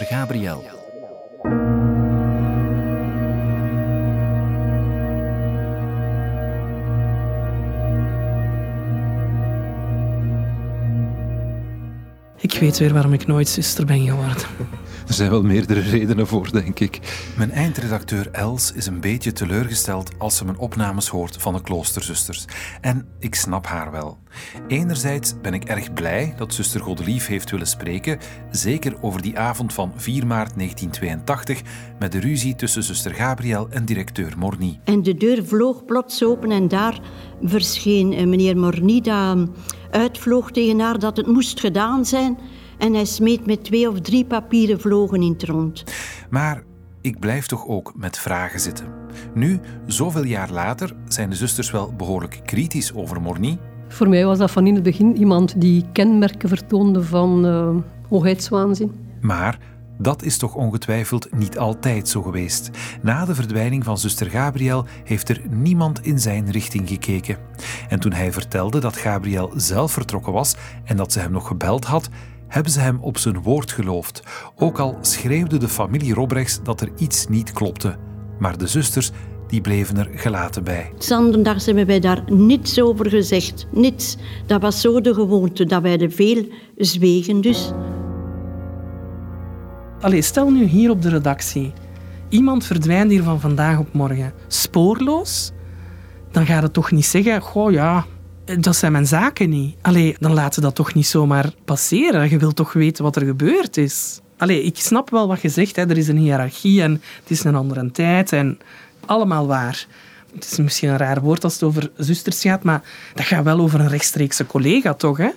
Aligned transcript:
Gabriel. 0.00 0.64
Ik 12.36 12.58
weet 12.58 12.78
weer 12.78 12.92
waarom 12.92 13.12
ik 13.12 13.26
nooit 13.26 13.48
zuster 13.48 13.86
ben 13.86 14.00
geworden. 14.00 14.46
Er 15.12 15.18
zijn 15.18 15.30
wel 15.30 15.42
meerdere 15.42 15.80
redenen 15.80 16.26
voor, 16.26 16.52
denk 16.52 16.80
ik. 16.80 17.00
Mijn 17.36 17.50
eindredacteur 17.50 18.28
Els 18.30 18.72
is 18.72 18.86
een 18.86 19.00
beetje 19.00 19.32
teleurgesteld 19.32 20.10
als 20.18 20.36
ze 20.36 20.44
mijn 20.44 20.58
opnames 20.58 21.08
hoort 21.08 21.36
van 21.36 21.54
de 21.54 21.62
kloosterzusters. 21.62 22.44
En 22.80 23.06
ik 23.18 23.34
snap 23.34 23.66
haar 23.66 23.90
wel. 23.90 24.18
Enerzijds 24.68 25.34
ben 25.42 25.54
ik 25.54 25.64
erg 25.64 25.92
blij 25.92 26.34
dat 26.36 26.54
zuster 26.54 26.80
Godelief 26.80 27.26
heeft 27.26 27.50
willen 27.50 27.66
spreken, 27.66 28.18
zeker 28.50 28.94
over 29.00 29.22
die 29.22 29.38
avond 29.38 29.72
van 29.72 29.92
4 29.96 30.26
maart 30.26 30.54
1982 30.56 31.62
met 31.98 32.12
de 32.12 32.20
ruzie 32.20 32.54
tussen 32.54 32.82
zuster 32.82 33.14
Gabriel 33.14 33.66
en 33.70 33.84
directeur 33.84 34.32
Morny. 34.38 34.80
En 34.84 35.02
de 35.02 35.14
deur 35.14 35.44
vloog 35.44 35.84
plots 35.84 36.24
open 36.24 36.50
en 36.50 36.68
daar 36.68 37.00
verscheen 37.42 38.12
eh, 38.12 38.26
meneer 38.26 38.56
Morny 38.56 39.00
dat 39.00 39.48
uitvloog 39.90 40.50
tegen 40.50 40.80
haar 40.80 40.98
dat 40.98 41.16
het 41.16 41.26
moest 41.26 41.60
gedaan 41.60 42.04
zijn 42.04 42.38
en 42.78 42.94
hij 42.94 43.04
smeet 43.04 43.46
met 43.46 43.64
twee 43.64 43.88
of 43.88 44.00
drie 44.00 44.24
papieren 44.24 44.80
vlogen 44.80 45.22
in 45.22 45.32
het 45.32 45.42
rond. 45.42 45.84
Maar 46.30 46.62
ik 47.00 47.18
blijf 47.18 47.46
toch 47.46 47.66
ook 47.66 47.92
met 47.96 48.18
vragen 48.18 48.60
zitten. 48.60 48.86
Nu, 49.34 49.60
zoveel 49.86 50.24
jaar 50.24 50.50
later, 50.50 50.94
zijn 51.08 51.30
de 51.30 51.36
zusters 51.36 51.70
wel 51.70 51.92
behoorlijk 51.96 52.40
kritisch 52.44 52.94
over 52.94 53.20
Morny. 53.20 53.58
Voor 53.88 54.08
mij 54.08 54.24
was 54.24 54.38
dat 54.38 54.50
van 54.50 54.66
in 54.66 54.74
het 54.74 54.82
begin 54.82 55.16
iemand 55.16 55.60
die 55.60 55.84
kenmerken 55.92 56.48
vertoonde 56.48 57.02
van 57.02 57.46
uh, 57.46 57.76
hoogheidswaanzin. 58.08 58.92
Maar 59.20 59.58
dat 59.98 60.22
is 60.22 60.38
toch 60.38 60.54
ongetwijfeld 60.54 61.34
niet 61.34 61.58
altijd 61.58 62.08
zo 62.08 62.22
geweest. 62.22 62.70
Na 63.02 63.24
de 63.24 63.34
verdwijning 63.34 63.84
van 63.84 63.98
zuster 63.98 64.30
Gabriel 64.30 64.86
heeft 65.04 65.28
er 65.28 65.40
niemand 65.50 66.04
in 66.04 66.18
zijn 66.18 66.50
richting 66.50 66.88
gekeken. 66.88 67.36
En 67.88 68.00
toen 68.00 68.12
hij 68.12 68.32
vertelde 68.32 68.80
dat 68.80 68.96
Gabriel 68.96 69.52
zelf 69.56 69.92
vertrokken 69.92 70.32
was 70.32 70.56
en 70.84 70.96
dat 70.96 71.12
ze 71.12 71.20
hem 71.20 71.32
nog 71.32 71.46
gebeld 71.46 71.84
had, 71.84 72.08
hebben 72.52 72.72
ze 72.72 72.80
hem 72.80 72.98
op 73.00 73.18
zijn 73.18 73.42
woord 73.42 73.72
geloofd. 73.72 74.22
Ook 74.56 74.78
al 74.78 74.98
schreeuwde 75.00 75.58
de 75.58 75.68
familie 75.68 76.14
Robrechts 76.14 76.60
dat 76.62 76.80
er 76.80 76.90
iets 76.96 77.26
niet 77.26 77.52
klopte. 77.52 77.96
Maar 78.38 78.58
de 78.58 78.66
zusters 78.66 79.10
die 79.48 79.60
bleven 79.60 79.96
er 79.96 80.10
gelaten 80.14 80.64
bij. 80.64 80.92
Zanderdags 80.98 81.66
hebben 81.66 81.86
wij 81.86 82.00
daar 82.00 82.22
niets 82.32 82.80
over 82.80 83.08
gezegd. 83.08 83.66
Niets. 83.70 84.16
Dat 84.46 84.60
was 84.60 84.80
zo 84.80 85.00
de 85.00 85.14
gewoonte, 85.14 85.64
dat 85.64 85.82
wij 85.82 85.98
er 85.98 86.10
veel 86.10 86.46
zwegen 86.76 87.40
dus. 87.40 87.72
Allee, 90.00 90.22
stel 90.22 90.50
nu 90.50 90.64
hier 90.64 90.90
op 90.90 91.02
de 91.02 91.08
redactie. 91.08 91.72
Iemand 92.28 92.64
verdwijnt 92.64 93.10
hier 93.10 93.22
van 93.22 93.40
vandaag 93.40 93.78
op 93.78 93.92
morgen. 93.92 94.32
Spoorloos? 94.46 95.52
Dan 96.30 96.46
gaat 96.46 96.62
het 96.62 96.72
toch 96.72 96.90
niet 96.90 97.06
zeggen, 97.06 97.40
goh 97.40 97.72
ja, 97.72 98.04
dat 98.44 98.76
zijn 98.76 98.92
mijn 98.92 99.06
zaken 99.06 99.48
niet. 99.48 99.76
Allee, 99.80 100.16
dan 100.18 100.32
laten 100.32 100.54
ze 100.54 100.60
dat 100.60 100.74
toch 100.74 100.94
niet 100.94 101.06
zomaar 101.06 101.52
passeren. 101.64 102.30
Je 102.30 102.38
wilt 102.38 102.56
toch 102.56 102.72
weten 102.72 103.04
wat 103.04 103.16
er 103.16 103.24
gebeurd 103.24 103.76
is. 103.76 104.20
Allee, 104.36 104.62
ik 104.62 104.76
snap 104.76 105.10
wel 105.10 105.28
wat 105.28 105.42
je 105.42 105.48
zegt. 105.48 105.76
Hè. 105.76 105.82
Er 105.82 105.98
is 105.98 106.08
een 106.08 106.16
hiërarchie 106.16 106.82
en 106.82 107.02
het 107.20 107.30
is 107.30 107.44
een 107.44 107.54
andere 107.54 107.90
tijd. 107.90 108.32
En 108.32 108.58
allemaal 109.06 109.46
waar. 109.46 109.86
Het 110.34 110.50
is 110.50 110.58
misschien 110.58 110.88
een 110.88 110.96
raar 110.96 111.20
woord 111.20 111.44
als 111.44 111.52
het 111.52 111.62
over 111.62 111.90
zusters 111.96 112.40
gaat, 112.40 112.62
maar 112.62 112.82
dat 113.14 113.24
gaat 113.24 113.44
wel 113.44 113.60
over 113.60 113.80
een 113.80 113.88
rechtstreekse 113.88 114.46
collega, 114.46 114.94
toch? 114.94 115.16
Hè? 115.16 115.30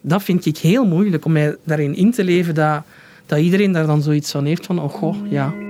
Dat 0.00 0.22
vind 0.22 0.46
ik 0.46 0.58
heel 0.58 0.86
moeilijk 0.86 1.24
om 1.24 1.32
mij 1.32 1.56
daarin 1.64 1.96
in 1.96 2.12
te 2.12 2.24
leven 2.24 2.54
dat, 2.54 2.82
dat 3.26 3.38
iedereen 3.38 3.72
daar 3.72 3.86
dan 3.86 4.02
zoiets 4.02 4.30
van 4.30 4.44
heeft 4.44 4.66
van, 4.66 4.80
oh 4.80 4.92
goh, 4.92 5.30
ja. 5.30 5.67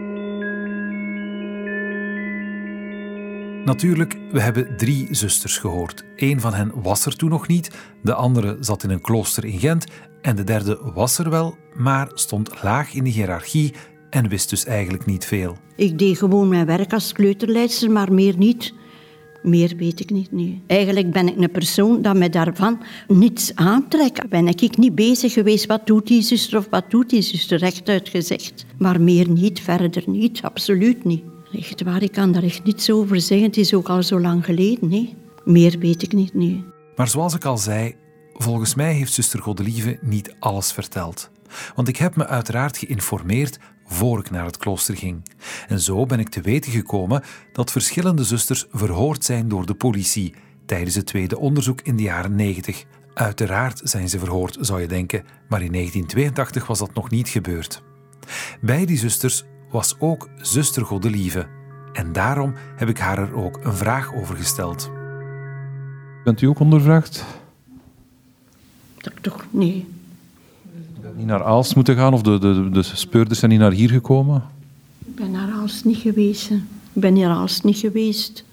Natuurlijk, 3.69 4.19
we 4.33 4.41
hebben 4.41 4.77
drie 4.77 5.09
zusters 5.11 5.59
gehoord. 5.59 6.05
Eén 6.17 6.41
van 6.41 6.55
hen 6.55 6.73
was 6.75 7.07
er 7.07 7.17
toen 7.17 7.31
nog 7.31 7.49
niet, 7.49 7.71
de 8.03 8.15
andere 8.15 8.57
zat 8.61 8.83
in 8.83 8.91
een 8.91 9.01
klooster 9.01 9.45
in 9.45 9.59
Gent 9.59 9.87
en 10.23 10.37
de 10.37 10.45
derde 10.45 10.79
was 10.95 11.19
er 11.19 11.31
wel, 11.31 11.57
maar 11.75 12.11
stond 12.15 12.63
laag 12.63 12.95
in 12.95 13.05
de 13.05 13.11
hiërarchie 13.11 13.75
en 14.11 14.29
wist 14.29 14.51
dus 14.51 14.65
eigenlijk 14.65 15.07
niet 15.07 15.25
veel. 15.25 15.57
Ik 15.77 15.99
deed 15.99 16.19
gewoon 16.19 16.49
mijn 16.49 16.67
werk 16.67 16.93
als 16.93 17.13
kleuterleidster, 17.13 17.91
maar 17.91 18.13
meer 18.13 18.37
niet. 18.37 18.75
Meer 19.43 19.77
weet 19.77 20.01
ik 20.01 20.11
niet 20.11 20.33
nu. 20.33 20.61
Eigenlijk 20.67 21.13
ben 21.13 21.29
ik 21.29 21.37
een 21.39 21.51
persoon 21.51 22.03
dat 22.03 22.17
me 22.17 22.31
daarvan 22.31 22.83
niets 23.09 23.55
aantrekt. 23.55 24.29
Ben 24.29 24.47
ik 24.47 24.77
niet 24.77 24.95
bezig 24.95 25.33
geweest, 25.33 25.67
wat 25.67 25.87
doet 25.87 26.07
die 26.07 26.23
zuster 26.23 26.59
of 26.59 26.67
wat 26.71 26.91
doet 26.91 27.11
die 27.11 27.23
zuster, 27.23 27.59
rechtuit 27.59 28.09
gezegd. 28.09 28.67
Maar 28.79 29.01
meer 29.01 29.29
niet, 29.31 29.61
verder 29.61 30.03
niet, 30.07 30.43
absoluut 30.43 31.05
niet. 31.05 31.23
Echt 31.53 31.83
waar, 31.83 32.03
ik 32.03 32.13
kan 32.13 32.33
daar 32.33 32.43
echt 32.43 32.65
niets 32.65 32.91
over 32.91 33.21
zeggen. 33.21 33.47
Het 33.47 33.57
is 33.57 33.75
ook 33.75 33.89
al 33.89 34.03
zo 34.03 34.21
lang 34.21 34.45
geleden. 34.45 34.91
Hè. 34.91 35.15
Meer 35.45 35.79
weet 35.79 36.03
ik 36.03 36.13
niet 36.13 36.35
nu. 36.35 36.65
Maar 36.97 37.09
zoals 37.09 37.35
ik 37.35 37.45
al 37.45 37.59
zei, 37.59 37.95
volgens 38.35 38.75
mij 38.75 38.93
heeft 38.93 39.13
zuster 39.13 39.43
Godelieve 39.43 39.99
niet 40.01 40.35
alles 40.39 40.73
verteld. 40.73 41.31
Want 41.75 41.89
ik 41.89 41.97
heb 41.97 42.17
me 42.17 42.27
uiteraard 42.27 42.79
geïnformeerd 42.79 43.59
voor 43.87 44.19
ik 44.19 44.31
naar 44.31 44.45
het 44.45 44.57
klooster 44.57 44.97
ging. 44.97 45.23
En 45.69 45.81
zo 45.81 46.07
ben 46.07 46.19
ik 46.19 46.29
te 46.29 46.41
weten 46.41 46.73
gekomen 46.73 47.23
dat 47.53 47.73
verschillende 47.73 48.25
zusters 48.25 48.67
verhoord 48.71 49.25
zijn 49.25 49.49
door 49.49 49.67
de 49.67 49.75
politie 49.75 50.35
tijdens 50.67 50.95
het 50.95 51.07
tweede 51.07 51.39
onderzoek 51.39 51.81
in 51.81 51.97
de 51.97 52.03
jaren 52.03 52.35
90. 52.35 52.85
Uiteraard 53.15 53.81
zijn 53.85 54.09
ze 54.09 54.19
verhoord, 54.19 54.57
zou 54.61 54.81
je 54.81 54.87
denken, 54.87 55.23
maar 55.49 55.63
in 55.63 55.73
1982 55.73 56.67
was 56.67 56.79
dat 56.79 56.95
nog 56.95 57.11
niet 57.11 57.29
gebeurd. 57.29 57.83
Bij 58.61 58.87
die 58.87 58.99
zusters 58.99 59.45
was 59.71 59.97
ook 59.99 60.29
zuster 60.41 60.85
Godelieve. 60.85 61.47
En 61.93 62.13
daarom 62.13 62.55
heb 62.77 62.89
ik 62.89 62.99
haar 62.99 63.19
er 63.19 63.35
ook 63.35 63.59
een 63.63 63.75
vraag 63.75 64.15
over 64.15 64.37
gesteld. 64.37 64.91
Bent 66.25 66.41
u 66.41 66.47
ook 66.47 66.61
ondervraagd? 66.61 67.25
Dat 68.99 69.13
toch, 69.21 69.47
nee. 69.51 69.87
Niet 71.17 71.27
naar 71.27 71.45
Aalst 71.45 71.75
moeten 71.75 71.97
gaan 71.97 72.13
of 72.13 72.23
de, 72.23 72.39
de, 72.39 72.69
de 72.73 72.83
speurders 72.83 73.39
zijn 73.39 73.51
niet 73.51 73.61
naar 73.61 73.73
hier 73.73 73.91
gekomen? 73.91 74.43
Ik 75.07 75.15
ben 75.15 75.31
naar 75.31 75.51
Aalst 75.53 75.85
niet 75.85 75.97
geweest. 75.97 76.51
Ik 76.51 76.61
ben 76.93 77.15
naar 77.15 77.31
Aalst 77.31 77.65
niet 77.65 77.79
geweest. 77.79 78.45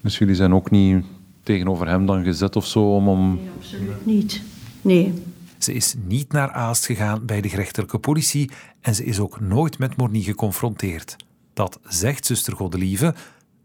Dus 0.00 0.18
jullie 0.18 0.34
zijn 0.34 0.54
ook 0.54 0.70
niet 0.70 1.04
tegenover 1.42 1.88
hem 1.88 2.06
dan 2.06 2.24
gezet 2.24 2.56
of 2.56 2.66
zo 2.66 2.94
om... 2.94 3.08
om... 3.08 3.34
Nee, 3.34 3.48
absoluut 3.58 4.06
niet. 4.06 4.42
Nee. 4.82 5.22
Ze 5.62 5.72
is 5.72 5.94
niet 6.04 6.32
naar 6.32 6.50
Aalst 6.50 6.86
gegaan 6.86 7.26
bij 7.26 7.40
de 7.40 7.48
gerechtelijke 7.48 7.98
politie 7.98 8.50
en 8.80 8.94
ze 8.94 9.04
is 9.04 9.20
ook 9.20 9.40
nooit 9.40 9.78
met 9.78 9.96
Morny 9.96 10.20
geconfronteerd. 10.20 11.16
Dat 11.54 11.78
zegt 11.82 12.26
zuster 12.26 12.56
Godelieve, 12.56 13.14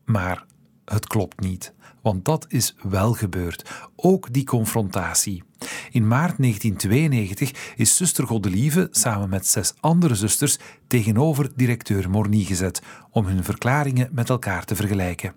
maar 0.06 0.46
het 0.86 1.08
klopt 1.08 1.40
niet. 1.40 1.74
Want 2.02 2.26
dat 2.26 2.46
is 2.50 2.76
wel 2.82 3.14
gebeurd. 3.14 3.70
Ook 3.96 4.34
die 4.34 4.44
confrontatie. 4.44 5.44
In 5.92 6.08
maart 6.08 6.38
1992 6.38 7.74
is 7.76 7.96
zuster 7.96 8.28
Godelieve 8.28 8.88
samen 8.92 9.30
met 9.30 9.48
zes 9.48 9.74
andere 9.80 10.16
zusters 10.16 10.58
tegenover 10.88 11.52
directeur 11.56 12.10
Morny 12.10 12.44
gezet 12.44 12.82
om 13.10 13.26
hun 13.26 13.44
verklaringen 13.44 14.10
met 14.12 14.30
elkaar 14.30 14.66
te 14.66 14.76
vergelijken. 14.76 15.34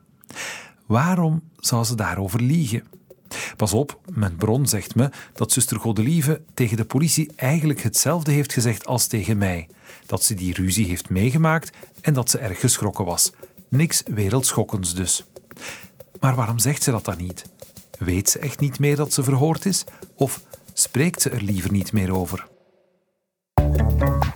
Waarom 0.87 1.43
zou 1.57 1.85
ze 1.85 1.95
daarover 1.95 2.43
liegen? 2.43 2.85
Pas 3.57 3.73
op, 3.73 4.01
mijn 4.15 4.37
bron 4.37 4.67
zegt 4.67 4.95
me 4.95 5.11
dat 5.35 5.53
zuster 5.53 5.79
Godelieve 5.79 6.41
tegen 6.55 6.77
de 6.77 6.85
politie 6.85 7.31
eigenlijk 7.37 7.83
hetzelfde 7.83 8.33
heeft 8.33 8.53
gezegd 8.53 8.87
als 8.87 9.07
tegen 9.07 9.39
mij. 9.39 9.69
Dat 10.07 10.25
ze 10.25 10.35
die 10.35 10.55
ruzie 10.55 10.87
heeft 10.87 11.11
meegemaakt 11.11 11.77
en 12.01 12.15
dat 12.15 12.31
ze 12.31 12.39
erg 12.39 12.61
geschrokken 12.61 13.05
was. 13.05 13.33
Niks 13.69 14.03
wereldschokkends 14.07 14.95
dus. 14.95 15.25
Maar 16.21 16.35
waarom 16.35 16.59
zegt 16.59 16.83
ze 16.83 16.91
dat 16.91 17.05
dan 17.05 17.19
niet? 17.19 17.45
Weet 17.99 18.31
ze 18.31 18.39
echt 18.39 18.61
niet 18.61 18.79
meer 18.79 18.97
dat 18.97 19.13
ze 19.13 19.23
verhoord 19.23 19.65
is? 19.67 19.85
Of 20.15 20.43
spreekt 20.73 21.23
ze 21.23 21.31
er 21.31 21.43
liever 21.43 21.73
niet 21.73 21.93
meer 21.93 22.15
over? 22.15 22.47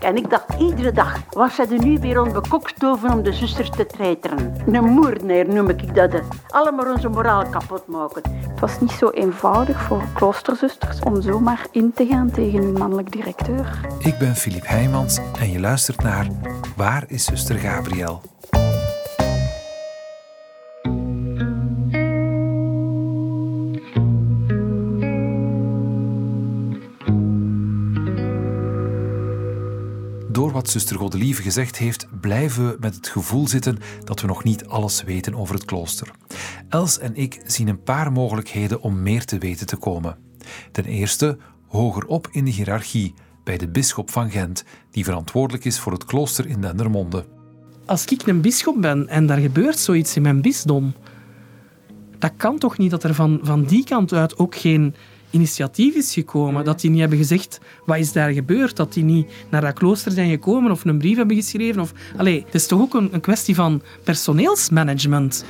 En 0.00 0.16
ik 0.16 0.30
dacht 0.30 0.54
iedere 0.58 0.92
dag, 0.92 1.20
was 1.30 1.54
zij 1.54 1.66
er 1.70 1.84
nu 1.84 1.98
weer 1.98 2.20
onbekokstoven 2.20 3.12
om 3.12 3.22
de 3.22 3.32
zusters 3.32 3.70
te 3.70 3.86
treiteren. 3.86 4.54
Een 4.66 4.84
moerneer 4.84 5.48
noem 5.48 5.68
ik 5.68 5.94
dat. 5.94 6.10
Allemaal 6.48 6.92
onze 6.92 7.08
moraal 7.08 7.46
kapot 7.46 7.86
maken. 7.86 8.22
Het 8.48 8.60
was 8.60 8.80
niet 8.80 8.90
zo 8.90 9.10
eenvoudig 9.10 9.82
voor 9.82 10.02
kloosterzusters 10.14 11.00
om 11.00 11.22
zomaar 11.22 11.66
in 11.70 11.92
te 11.94 12.06
gaan 12.06 12.30
tegen 12.30 12.62
hun 12.62 12.72
mannelijk 12.72 13.12
directeur. 13.12 13.80
Ik 13.98 14.18
ben 14.18 14.36
Filip 14.36 14.66
Heijmans 14.66 15.20
en 15.40 15.50
je 15.50 15.60
luistert 15.60 16.02
naar 16.02 16.26
Waar 16.76 17.04
is 17.06 17.24
zuster 17.24 17.58
Gabriel? 17.58 18.31
Wat 30.62 30.70
zuster 30.70 30.96
Godelieve 30.96 31.42
gezegd 31.42 31.76
heeft, 31.76 32.06
blijven 32.20 32.66
we 32.66 32.76
met 32.80 32.94
het 32.94 33.08
gevoel 33.08 33.48
zitten 33.48 33.78
dat 34.04 34.20
we 34.20 34.26
nog 34.26 34.44
niet 34.44 34.66
alles 34.66 35.02
weten 35.02 35.34
over 35.34 35.54
het 35.54 35.64
klooster. 35.64 36.10
Els 36.68 36.98
en 36.98 37.16
ik 37.16 37.40
zien 37.46 37.68
een 37.68 37.82
paar 37.82 38.12
mogelijkheden 38.12 38.80
om 38.80 39.02
meer 39.02 39.24
te 39.24 39.38
weten 39.38 39.66
te 39.66 39.76
komen. 39.76 40.16
Ten 40.72 40.84
eerste, 40.84 41.38
hoger 41.66 42.06
op 42.06 42.28
in 42.30 42.44
de 42.44 42.50
hiërarchie, 42.50 43.14
bij 43.44 43.58
de 43.58 43.68
bisschop 43.68 44.10
van 44.10 44.30
Gent, 44.30 44.64
die 44.90 45.04
verantwoordelijk 45.04 45.64
is 45.64 45.78
voor 45.78 45.92
het 45.92 46.04
klooster 46.04 46.46
in 46.46 46.60
Dendermonde. 46.60 47.24
Als 47.86 48.04
ik 48.04 48.26
een 48.26 48.40
bisschop 48.40 48.80
ben 48.80 49.08
en 49.08 49.26
daar 49.26 49.38
gebeurt 49.38 49.78
zoiets 49.78 50.16
in 50.16 50.22
mijn 50.22 50.42
bisdom, 50.42 50.94
dat 52.18 52.32
kan 52.36 52.58
toch 52.58 52.78
niet 52.78 52.90
dat 52.90 53.04
er 53.04 53.14
van, 53.14 53.40
van 53.42 53.64
die 53.64 53.84
kant 53.84 54.12
uit 54.12 54.38
ook 54.38 54.54
geen 54.56 54.94
initiatief 55.32 55.94
is 55.94 56.12
gekomen. 56.12 56.64
Dat 56.64 56.80
die 56.80 56.90
niet 56.90 57.00
hebben 57.00 57.18
gezegd, 57.18 57.60
wat 57.84 57.98
is 57.98 58.12
daar 58.12 58.30
gebeurd? 58.30 58.76
Dat 58.76 58.92
die 58.92 59.04
niet 59.04 59.32
naar 59.48 59.60
dat 59.60 59.72
klooster 59.72 60.12
zijn 60.12 60.30
gekomen 60.30 60.70
of 60.70 60.84
een 60.84 60.98
brief 60.98 61.16
hebben 61.16 61.36
geschreven. 61.36 61.80
Of... 61.80 61.92
Allee, 62.16 62.42
het 62.44 62.54
is 62.54 62.66
toch 62.66 62.80
ook 62.80 62.94
een, 62.94 63.08
een 63.12 63.20
kwestie 63.20 63.54
van 63.54 63.82
personeelsmanagement? 64.04 65.44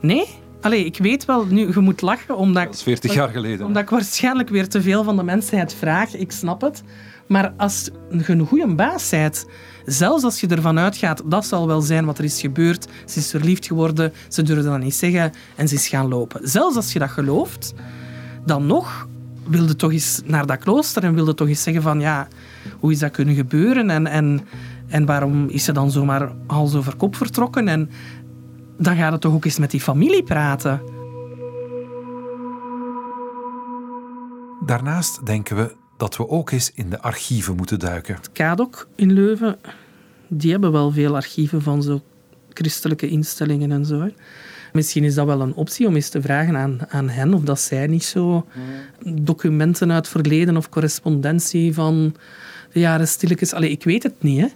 Nee? 0.00 0.26
Allee, 0.60 0.84
ik 0.84 0.96
weet 0.96 1.24
wel, 1.24 1.46
nu, 1.46 1.68
je 1.74 1.80
moet 1.80 2.00
lachen 2.00 2.36
omdat... 2.36 2.64
Dat 2.64 2.74
is 2.74 2.82
40 2.82 3.14
jaar 3.14 3.28
geleden. 3.28 3.66
Omdat 3.66 3.82
ik 3.82 3.90
waarschijnlijk 3.90 4.48
weer 4.48 4.68
te 4.68 4.82
veel 4.82 5.04
van 5.04 5.16
de 5.16 5.22
mensheid 5.22 5.74
vraag. 5.74 6.14
Ik 6.14 6.32
snap 6.32 6.60
het. 6.60 6.82
Maar 7.26 7.52
als 7.56 7.90
je 8.10 8.32
een 8.32 8.46
goede 8.46 8.74
baas 8.74 9.10
bent, 9.10 9.46
zelfs 9.84 10.24
als 10.24 10.40
je 10.40 10.46
ervan 10.46 10.78
uitgaat, 10.78 11.22
dat 11.24 11.46
zal 11.46 11.66
wel 11.66 11.80
zijn 11.80 12.04
wat 12.04 12.18
er 12.18 12.24
is 12.24 12.40
gebeurd. 12.40 12.86
Ze 13.04 13.18
is 13.18 13.30
verliefd 13.30 13.66
geworden, 13.66 14.12
ze 14.28 14.42
durfde 14.42 14.68
dat 14.68 14.78
niet 14.78 14.94
zeggen 14.94 15.32
en 15.54 15.68
ze 15.68 15.74
is 15.74 15.88
gaan 15.88 16.08
lopen. 16.08 16.48
Zelfs 16.48 16.76
als 16.76 16.92
je 16.92 16.98
dat 16.98 17.10
gelooft, 17.10 17.74
dan 18.44 18.66
nog 18.66 19.08
wilde 19.46 19.76
toch 19.76 19.92
eens 19.92 20.20
naar 20.24 20.46
dat 20.46 20.58
klooster 20.58 21.04
en 21.04 21.14
wilde 21.14 21.34
toch 21.34 21.48
eens 21.48 21.62
zeggen 21.62 21.82
van 21.82 22.00
ja, 22.00 22.28
hoe 22.78 22.92
is 22.92 22.98
dat 22.98 23.10
kunnen 23.10 23.34
gebeuren 23.34 23.90
en, 23.90 24.06
en, 24.06 24.40
en 24.86 25.06
waarom 25.06 25.48
is 25.48 25.64
ze 25.64 25.72
dan 25.72 25.90
zomaar 25.90 26.32
hals 26.46 26.74
over 26.74 26.96
kop 26.96 27.16
vertrokken 27.16 27.68
en 27.68 27.90
dan 28.78 28.96
gaat 28.96 29.12
het 29.12 29.20
toch 29.20 29.32
ook 29.34 29.44
eens 29.44 29.58
met 29.58 29.70
die 29.70 29.80
familie 29.80 30.22
praten. 30.22 30.80
Daarnaast 34.66 35.26
denken 35.26 35.56
we 35.56 35.74
dat 35.96 36.16
we 36.16 36.28
ook 36.28 36.50
eens 36.50 36.72
in 36.74 36.90
de 36.90 37.00
archieven 37.00 37.56
moeten 37.56 37.78
duiken. 37.78 38.14
Het 38.14 38.32
KADOK 38.32 38.88
in 38.94 39.12
Leuven, 39.12 39.58
die 40.28 40.50
hebben 40.50 40.72
wel 40.72 40.90
veel 40.90 41.14
archieven 41.14 41.62
van 41.62 41.82
zo 41.82 42.00
christelijke 42.52 43.08
instellingen 43.08 43.72
en 43.72 43.84
zo. 43.84 44.10
Misschien 44.74 45.04
is 45.04 45.14
dat 45.14 45.26
wel 45.26 45.40
een 45.40 45.54
optie 45.54 45.86
om 45.86 45.94
eens 45.94 46.08
te 46.08 46.22
vragen 46.22 46.56
aan, 46.56 46.78
aan 46.88 47.08
hen 47.08 47.34
of 47.34 47.42
dat 47.42 47.60
zij 47.60 47.86
niet 47.86 48.04
zo 48.04 48.46
documenten 49.04 49.92
uit 49.92 50.08
verleden 50.08 50.56
of 50.56 50.68
correspondentie 50.68 51.74
van 51.74 52.14
de 52.72 52.80
jaren 52.80 53.08
stilletjes... 53.08 53.52
Allee, 53.52 53.70
ik 53.70 53.84
weet 53.84 54.02
het 54.02 54.22
niet, 54.22 54.40
hè. 54.40 54.46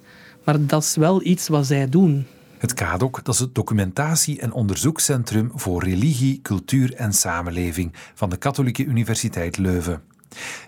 maar 0.44 0.67
dat 0.67 0.82
is 0.82 0.97
wel 0.97 1.25
iets 1.25 1.49
wat 1.49 1.67
zij 1.67 1.88
doen. 1.88 2.26
Het 2.59 2.75
KADOK 2.75 3.25
dat 3.25 3.35
is 3.35 3.41
het 3.41 3.55
Documentatie- 3.55 4.41
en 4.41 4.53
Onderzoekscentrum 4.53 5.50
voor 5.55 5.85
Religie, 5.85 6.41
Cultuur 6.43 6.94
en 6.94 7.12
Samenleving 7.12 7.93
van 8.14 8.31
de 8.31 8.37
Katholieke 8.37 8.85
Universiteit 8.85 9.59
Leuven. 9.59 10.03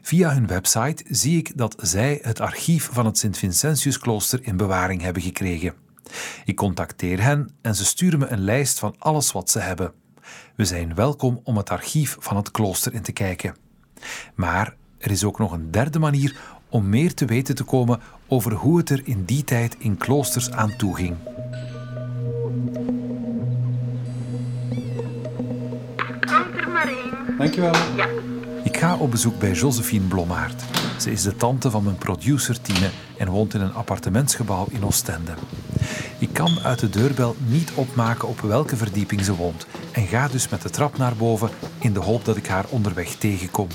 Via 0.03 0.33
hun 0.33 0.47
website 0.47 1.05
zie 1.09 1.39
ik 1.39 1.57
dat 1.57 1.75
zij 1.81 2.19
het 2.23 2.41
archief 2.41 2.89
van 2.93 3.07
het 3.07 3.19
Sint-Vincentiusklooster 3.19 4.41
in 4.43 4.57
bewaring 4.57 5.03
hebben 5.03 5.23
gekregen. 5.23 5.75
Ik 6.45 6.57
contacteer 6.57 7.23
hen 7.23 7.51
en 7.63 7.75
ze 7.75 7.85
sturen 7.85 8.19
me 8.19 8.27
een 8.27 8.45
lijst 8.45 8.79
van 8.79 8.95
alles 8.99 9.33
wat 9.33 9.51
ze 9.51 9.59
hebben. 9.59 9.93
We 10.57 10.65
zijn 10.65 10.95
welkom 10.95 11.41
om 11.45 11.57
het 11.57 11.71
archief 11.71 12.17
van 12.21 12.37
het 12.37 12.51
klooster 12.51 12.95
in 12.95 13.03
te 13.03 13.13
kijken. 13.13 13.57
Maar 14.35 14.75
er 14.99 15.11
is 15.11 15.25
ook 15.25 15.39
nog 15.39 15.53
een 15.53 15.71
derde 15.71 15.99
manier 15.99 16.37
om 16.69 16.89
meer 16.89 17.15
te 17.15 17.25
weten 17.25 17.55
te 17.55 17.65
komen 17.65 18.01
over 18.27 18.53
hoe 18.53 18.79
het 18.79 18.91
er 18.91 19.01
in 19.05 19.25
die 19.25 19.45
tijd 19.45 19.77
in 19.79 19.97
kloosters 19.97 20.51
aan 20.51 20.77
toe 20.77 20.97
ging. 20.97 21.17
Dankjewel. 27.39 27.75
Ik 28.65 28.77
ga 28.77 28.97
op 28.97 29.11
bezoek 29.11 29.39
bij 29.39 29.53
Josephine 29.53 30.07
Blommaert. 30.07 30.63
Ze 30.99 31.11
is 31.11 31.23
de 31.23 31.37
tante 31.37 31.71
van 31.71 31.85
mijn 31.85 31.97
producer 31.97 32.61
Tine 32.61 32.91
en 33.21 33.29
woont 33.29 33.55
in 33.55 33.61
een 33.61 33.75
appartementsgebouw 33.75 34.67
in 34.71 34.85
Oostende. 34.85 35.33
Ik 36.19 36.29
kan 36.33 36.59
uit 36.63 36.79
de 36.79 36.89
deurbel 36.89 37.37
niet 37.47 37.71
opmaken 37.75 38.29
op 38.29 38.41
welke 38.41 38.77
verdieping 38.77 39.25
ze 39.25 39.35
woont 39.35 39.67
en 39.93 40.07
ga 40.07 40.29
dus 40.29 40.49
met 40.49 40.63
de 40.63 40.71
trap 40.71 40.99
naar 40.99 41.15
boven 41.17 41.51
in 41.79 41.93
de 41.93 42.01
hoop 42.01 42.25
dat 42.25 42.37
ik 42.37 42.47
haar 42.47 42.65
onderweg 42.69 43.09
tegenkom. 43.09 43.69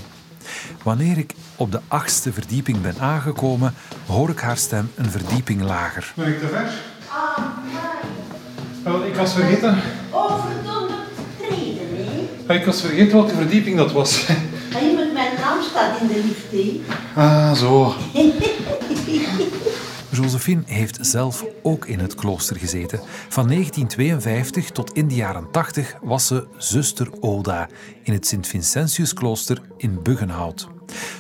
Wanneer 0.84 1.18
ik 1.18 1.34
op 1.56 1.72
de 1.72 1.80
achtste 1.88 2.34
verdieping 2.34 2.82
ben 2.82 2.96
aangekomen, 3.00 3.74
hoor 4.06 4.30
ik 4.30 4.40
haar 4.40 4.58
stem 4.58 4.92
een 4.96 5.12
verdieping 5.12 5.62
lager. 5.62 6.14
Ben 6.16 6.28
ik 6.28 6.40
te 6.40 6.48
ver? 6.48 6.70
Wel, 8.84 9.06
ik 9.06 9.16
was 9.16 9.34
vergeten. 9.34 9.78
Oh, 10.10 10.46
verdomme 10.46 10.96
treden, 11.38 11.88
hè? 12.48 12.54
Ik 12.54 12.66
was 12.66 12.82
vergeten 12.82 13.12
welke 13.12 13.36
verdieping 13.36 13.78
dat 13.78 13.92
was. 13.92 14.28
Je 14.28 14.94
met 14.96 15.14
mijn 15.14 15.36
naam 15.36 15.62
staat 15.70 16.02
in 16.02 16.08
de 16.08 16.24
lift, 16.26 16.52
hè? 16.52 17.22
Ah, 17.22 17.54
zo. 17.54 17.96
Josephine 20.12 20.62
heeft 20.66 20.98
zelf 21.02 21.46
ook 21.62 21.86
in 21.86 22.00
het 22.00 22.16
klooster 22.16 22.56
gezeten. 22.56 23.00
Van 23.30 23.48
1952 23.48 24.72
tot 24.72 24.94
in 24.94 25.08
de 25.08 25.16
jaren 25.16 25.52
80 25.52 25.96
was 26.02 26.28
ze 26.28 26.48
zuster 26.58 27.08
Oda 27.20 27.68
in 28.04 28.14
het 28.14 28.28
Sint-Vincentiusklooster 28.28 29.62
in 29.78 30.00
Buggenhout. 30.04 30.68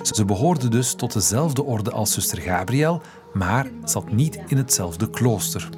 Ze 0.01 0.25
behoorde 0.25 0.67
dus 0.67 0.93
tot 0.93 1.13
dezelfde 1.13 1.63
orde 1.63 1.91
als 1.91 2.13
zuster 2.13 2.41
Gabriel, 2.41 3.01
maar 3.33 3.67
zat 3.83 4.11
niet 4.11 4.39
in 4.47 4.57
hetzelfde 4.57 5.09
klooster. 5.09 5.69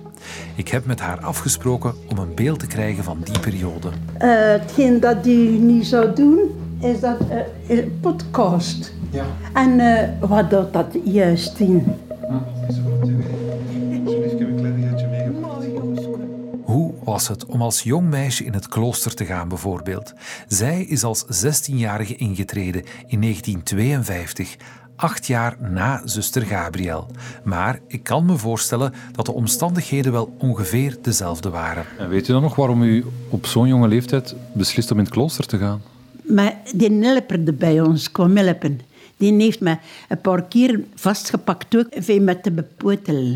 Ik 0.55 0.67
heb 0.67 0.85
met 0.85 0.99
haar 0.99 1.19
afgesproken 1.19 1.93
om 2.07 2.17
een 2.17 2.35
beeld 2.35 2.59
te 2.59 2.67
krijgen 2.67 3.03
van 3.03 3.17
die 3.23 3.39
periode. 3.39 3.89
Eh, 4.17 4.29
hetgeen 4.29 4.99
dat 4.99 5.27
u 5.27 5.57
nu 5.57 5.83
zou 5.83 6.13
doen, 6.13 6.39
is 6.81 6.99
dat 6.99 7.17
eh, 7.29 7.77
een 7.77 7.97
podcast. 8.01 8.95
Ja. 9.11 9.25
En 9.53 9.79
eh, 9.79 10.09
wat 10.19 10.29
houdt 10.29 10.73
dat 10.73 10.97
juist 11.03 11.59
in? 11.59 11.83
Alsjeblieft, 14.05 14.33
ik 14.33 14.39
heb 14.39 14.47
een 14.47 14.55
kleinigheidje 14.55 15.07
meegepakt. 15.07 16.05
Hoe 16.63 16.93
was 17.03 17.27
het 17.27 17.45
om 17.45 17.61
als 17.61 17.81
jong 17.81 18.09
meisje 18.09 18.43
in 18.43 18.53
het 18.53 18.67
klooster 18.67 19.13
te 19.13 19.25
gaan, 19.25 19.47
bijvoorbeeld? 19.47 20.13
Zij 20.47 20.81
is 20.81 21.03
als 21.03 21.25
16-jarige 21.25 22.15
ingetreden 22.15 22.83
in 23.07 23.21
1952, 23.21 24.55
acht 24.95 25.27
jaar 25.27 25.57
na 25.71 26.01
zuster 26.05 26.41
Gabriel. 26.41 27.07
Maar 27.43 27.79
ik 27.87 28.03
kan 28.03 28.25
me 28.25 28.37
voorstellen 28.37 28.93
dat 29.11 29.25
de 29.25 29.33
omstandigheden 29.33 30.11
wel 30.11 30.35
ongeveer 30.37 30.97
dezelfde 31.01 31.49
waren. 31.49 31.85
En 31.97 32.09
weet 32.09 32.27
u 32.27 32.33
dan 32.33 32.41
nog 32.41 32.55
waarom 32.55 32.83
u 32.83 33.05
op 33.29 33.45
zo'n 33.45 33.67
jonge 33.67 33.87
leeftijd 33.87 34.35
beslist 34.51 34.91
om 34.91 34.97
in 34.97 35.03
het 35.03 35.13
klooster 35.13 35.45
te 35.45 35.57
gaan? 35.57 35.81
Maar 36.21 36.57
die 36.75 36.91
helperde 36.91 37.53
bij 37.53 37.81
ons 37.81 38.11
kwam 38.11 38.37
helpen. 38.37 38.79
Die 39.17 39.33
heeft 39.33 39.59
me 39.59 39.77
een 40.09 40.21
paar 40.21 40.43
keer 40.43 40.83
vastgepakt 40.95 41.77
ook, 41.77 42.19
met 42.19 42.43
de 42.43 42.51
bepotel. 42.51 43.35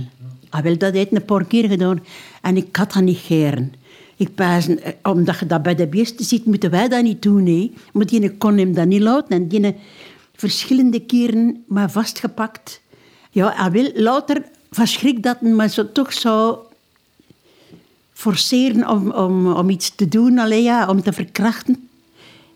Ah, 0.49 0.63
wel, 0.63 0.77
dat 0.77 0.93
een 0.93 1.25
paar 1.25 1.45
keer 1.45 1.67
gedaan. 1.67 2.03
En 2.41 2.57
ik 2.57 2.75
had 2.75 2.93
dat 2.93 3.03
niet 3.03 3.17
geren. 3.17 3.73
Ik 4.15 4.35
pas, 4.35 4.67
eh, 4.67 4.93
omdat 5.03 5.39
je 5.39 5.45
dat 5.45 5.63
bij 5.63 5.75
de 5.75 5.87
beesten 5.87 6.25
ziet, 6.25 6.45
moeten 6.45 6.69
wij 6.69 6.87
dat 6.87 7.03
niet 7.03 7.21
doen. 7.21 7.45
Hè. 7.45 7.71
Maar 7.93 8.05
die 8.05 8.37
kon 8.37 8.57
hem 8.57 8.73
dat 8.73 8.85
niet 8.87 9.01
laten. 9.01 9.29
En 9.29 9.47
die 9.47 9.75
verschillende 10.35 10.99
keren 10.99 11.63
maar 11.67 11.91
vastgepakt. 11.91 12.81
Ja, 13.31 13.65
en 13.65 13.71
wel, 13.71 13.91
later 13.93 14.43
verschrikt 14.71 15.23
dat 15.23 15.37
hij 15.39 15.51
me 15.51 15.69
zo, 15.69 15.91
toch 15.91 16.13
zou 16.13 16.57
forceren 18.13 18.89
om, 18.89 19.11
om, 19.11 19.53
om 19.53 19.69
iets 19.69 19.95
te 19.95 20.07
doen, 20.07 20.39
allee, 20.39 20.63
ja, 20.63 20.87
om 20.87 21.01
te 21.01 21.13
verkrachten. 21.13 21.89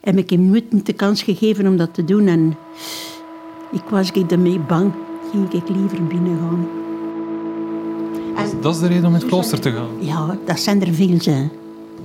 Heb 0.01 0.17
ik 0.17 0.29
hem 0.29 0.50
nooit 0.50 0.86
de 0.86 0.94
kans 0.94 1.24
gegeven 1.24 1.67
om 1.67 1.77
dat 1.77 1.94
te 1.94 2.03
doen. 2.03 2.27
En 2.27 2.58
ik 3.72 3.84
was 3.89 4.12
ik 4.12 4.31
ermee 4.31 4.60
bang. 4.60 4.91
Ging 5.31 5.53
ik 5.53 5.69
liever 5.69 6.03
binnen 6.07 6.38
gaan. 6.38 6.67
En, 8.36 8.62
Dat 8.62 8.74
is 8.75 8.81
de 8.81 8.88
reden 8.88 9.05
om 9.05 9.13
in 9.13 9.19
het 9.19 9.29
klooster 9.29 9.60
te 9.60 9.72
gaan. 9.72 9.89
ja, 10.00 10.38
dat 10.45 10.60
zijn 10.60 10.81
er 10.81 10.93
veel. 10.93 11.17
Hè. 11.22 11.50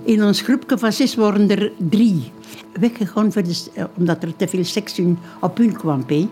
In 0.05 0.25
ons 0.25 0.41
groepje 0.41 0.79
van 0.79 0.93
zes 0.93 1.15
waren 1.15 1.51
er 1.51 1.73
drie. 1.77 2.33
Weggegaan 2.73 3.33
voor 3.33 3.43
de, 3.43 3.63
eh, 3.75 3.85
omdat 3.97 4.23
er 4.23 4.37
te 4.37 4.49
veel 4.49 4.65
seks 4.65 5.01
op 5.41 5.57
hun 5.57 5.73
kwam. 5.73 6.05
Hè. 6.07 6.29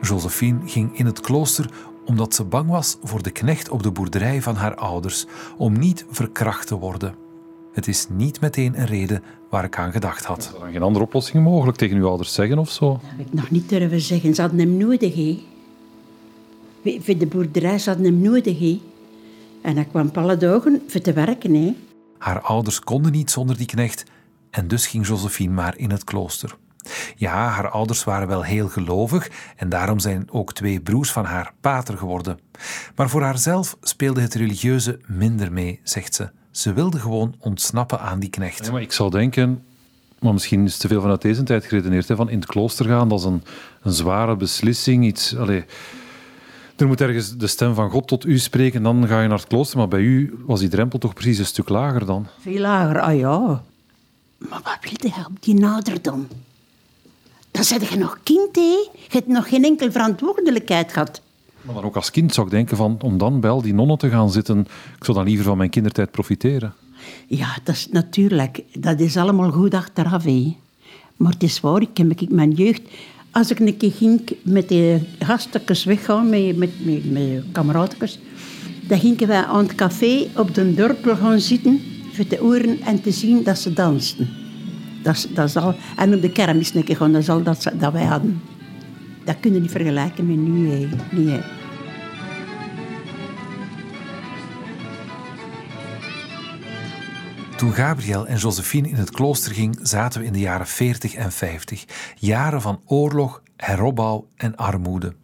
Josephine 0.00 0.58
ging 0.64 0.98
in 0.98 1.06
het 1.06 1.20
klooster 1.20 1.70
omdat 2.04 2.34
ze 2.34 2.44
bang 2.44 2.70
was 2.70 2.96
voor 3.02 3.22
de 3.22 3.30
knecht 3.30 3.68
op 3.68 3.82
de 3.82 3.90
boerderij 3.90 4.42
van 4.42 4.54
haar 4.54 4.74
ouders, 4.74 5.26
om 5.56 5.78
niet 5.78 6.04
verkracht 6.10 6.66
te 6.66 6.78
worden. 6.78 7.14
Het 7.72 7.88
is 7.88 8.06
niet 8.08 8.40
meteen 8.40 8.78
een 8.80 8.86
reden 8.86 9.22
waar 9.50 9.64
ik 9.64 9.78
aan 9.78 9.92
gedacht 9.92 10.24
had. 10.24 10.38
Is 10.38 10.46
er 10.46 10.60
dan 10.60 10.72
geen 10.72 10.82
andere 10.82 11.04
oplossing 11.04 11.44
mogelijk 11.44 11.78
tegen 11.78 11.96
uw 11.96 12.06
ouders 12.08 12.32
zeggen 12.32 12.58
of 12.58 12.70
zo? 12.70 12.90
Dat 12.90 13.00
heb 13.02 13.26
ik 13.26 13.32
nog 13.32 13.50
niet 13.50 13.68
durven 13.68 14.00
zeggen. 14.00 14.34
Ze 14.34 14.40
hadden 14.40 14.58
hem 14.58 14.76
nodig. 14.76 15.14
Hè. 15.14 15.42
Voor- 16.82 17.18
de 17.18 17.26
boerderij 17.26 17.78
ze 17.78 17.88
hadden 17.88 18.06
hem 18.06 18.20
nodig. 18.20 18.58
Hè. 18.58 18.80
En 19.62 19.74
hij 19.74 19.84
kwam 19.84 20.10
alle 20.14 20.36
dagen 20.36 20.82
voor 20.86 21.00
te 21.00 21.12
werken. 21.12 21.54
Hè. 21.54 21.74
Haar 22.18 22.40
ouders 22.40 22.80
konden 22.80 23.12
niet 23.12 23.30
zonder 23.30 23.56
die 23.56 23.66
knecht 23.66 24.04
en 24.50 24.68
dus 24.68 24.86
ging 24.86 25.06
Josephine 25.06 25.52
maar 25.52 25.78
in 25.78 25.90
het 25.90 26.04
klooster. 26.04 26.56
Ja, 27.16 27.48
haar 27.48 27.70
ouders 27.70 28.04
waren 28.04 28.28
wel 28.28 28.42
heel 28.42 28.68
gelovig 28.68 29.30
en 29.56 29.68
daarom 29.68 29.98
zijn 29.98 30.30
ook 30.30 30.52
twee 30.52 30.80
broers 30.80 31.12
van 31.12 31.24
haar 31.24 31.52
pater 31.60 31.98
geworden. 31.98 32.38
Maar 32.96 33.08
voor 33.08 33.22
haarzelf 33.22 33.76
speelde 33.80 34.20
het 34.20 34.34
religieuze 34.34 35.00
minder 35.06 35.52
mee, 35.52 35.80
zegt 35.82 36.14
ze. 36.14 36.30
Ze 36.50 36.72
wilde 36.72 36.98
gewoon 36.98 37.34
ontsnappen 37.38 38.00
aan 38.00 38.20
die 38.20 38.30
knecht. 38.30 38.66
Ja, 38.66 38.72
maar 38.72 38.80
ik 38.82 38.92
zou 38.92 39.10
denken, 39.10 39.62
Maar 40.18 40.32
misschien 40.32 40.64
is 40.64 40.72
het 40.72 40.80
te 40.80 40.88
veel 40.88 41.00
vanuit 41.00 41.22
deze 41.22 41.42
tijd 41.42 41.64
geredeneerd. 41.64 42.08
Hè? 42.08 42.16
Van 42.16 42.30
in 42.30 42.38
het 42.38 42.48
klooster 42.48 42.86
gaan, 42.86 43.08
dat 43.08 43.18
is 43.18 43.24
een, 43.24 43.42
een 43.82 43.92
zware 43.92 44.36
beslissing. 44.36 45.04
Iets, 45.04 45.36
allez, 45.36 45.62
er 46.76 46.86
moet 46.86 47.00
ergens 47.00 47.36
de 47.36 47.46
stem 47.46 47.74
van 47.74 47.90
God 47.90 48.08
tot 48.08 48.24
u 48.24 48.38
spreken, 48.38 48.82
dan 48.82 49.06
ga 49.06 49.20
je 49.22 49.28
naar 49.28 49.38
het 49.38 49.46
klooster. 49.46 49.78
Maar 49.78 49.88
bij 49.88 50.00
u 50.00 50.38
was 50.46 50.60
die 50.60 50.68
drempel 50.68 50.98
toch 50.98 51.14
precies 51.14 51.38
een 51.38 51.46
stuk 51.46 51.68
lager 51.68 52.06
dan? 52.06 52.26
Veel 52.40 52.60
lager, 52.60 53.00
ah 53.00 53.18
ja. 53.18 53.62
Maar 54.38 54.60
wat 54.62 54.78
wil 54.80 55.10
je 55.10 55.26
op 55.28 55.42
die 55.42 55.54
naderdom? 55.54 56.26
Dan 57.50 57.64
zit 57.64 57.88
je 57.88 57.96
nog 57.98 58.18
kind, 58.22 58.56
hè? 58.56 58.62
Je 58.62 59.08
hebt 59.08 59.26
nog 59.26 59.48
geen 59.48 59.64
enkele 59.64 59.90
verantwoordelijkheid 59.92 60.92
gehad. 60.92 61.20
Maar 61.62 61.84
ook 61.84 61.96
als 61.96 62.10
kind 62.10 62.34
zou 62.34 62.46
ik 62.46 62.52
denken 62.52 62.76
van, 62.76 62.96
om 63.02 63.18
dan 63.18 63.40
bij 63.40 63.50
al 63.50 63.62
die 63.62 63.74
nonnen 63.74 63.98
te 63.98 64.10
gaan 64.10 64.30
zitten, 64.30 64.58
ik 64.98 65.04
zou 65.04 65.16
dan 65.16 65.26
liever 65.26 65.44
van 65.44 65.56
mijn 65.56 65.70
kindertijd 65.70 66.10
profiteren. 66.10 66.74
Ja, 67.26 67.56
dat 67.64 67.74
is 67.74 67.88
natuurlijk. 67.90 68.62
Dat 68.78 69.00
is 69.00 69.16
allemaal 69.16 69.50
goed 69.50 69.74
achteraf. 69.74 70.24
Maar 71.16 71.32
het 71.32 71.42
is 71.42 71.60
waar, 71.60 71.80
ik 71.80 71.96
heb 71.96 72.30
mijn 72.30 72.50
jeugd... 72.50 72.82
Als 73.32 73.50
ik 73.50 73.60
een 73.60 73.76
keer 73.76 73.92
ging 73.92 74.36
met 74.42 74.68
de 74.68 75.00
gastjes 75.18 75.84
weggaan, 75.84 76.28
met, 76.30 76.56
met, 76.56 76.84
met, 76.84 77.10
met 77.12 77.44
dan 78.90 78.98
gingen 78.98 79.26
wij 79.26 79.44
aan 79.44 79.66
het 79.66 79.74
café 79.74 80.26
op 80.36 80.54
de 80.54 80.74
dorpel 80.74 81.16
gaan 81.16 81.40
zitten, 81.40 81.80
voor 82.12 82.26
te 82.26 82.36
horen 82.36 82.80
en 82.80 83.02
te 83.02 83.10
zien 83.10 83.42
dat 83.42 83.58
ze 83.58 83.72
dansten. 83.72 84.28
Dat, 85.02 85.28
dat 85.34 85.48
is 85.48 85.56
al, 85.56 85.74
en 85.96 86.14
op 86.14 86.22
de 86.22 86.32
kermis 86.32 86.74
een 86.74 86.84
keer 86.84 86.96
gaan, 86.96 87.12
dat 87.12 87.22
is 87.22 87.28
al 87.28 87.42
dat, 87.42 87.72
dat 87.78 87.92
wij 87.92 88.04
hadden. 88.04 88.40
Dat 89.30 89.40
kun 89.40 89.54
je 89.54 89.60
niet 89.60 89.70
vergelijken 89.70 90.26
met 90.26 90.36
nu, 90.36 90.70
hè. 90.70 90.88
Nee, 91.10 91.28
hè. 91.28 91.40
Toen 97.56 97.72
Gabriel 97.72 98.26
en 98.26 98.36
Josephine 98.36 98.88
in 98.88 98.94
het 98.94 99.10
klooster 99.10 99.54
ging, 99.54 99.78
zaten 99.82 100.20
we 100.20 100.26
in 100.26 100.32
de 100.32 100.38
jaren 100.38 100.66
40 100.66 101.14
en 101.14 101.32
50. 101.32 101.84
Jaren 102.18 102.60
van 102.60 102.80
oorlog, 102.84 103.42
heropbouw 103.56 104.26
en 104.36 104.56
armoede. 104.56 105.14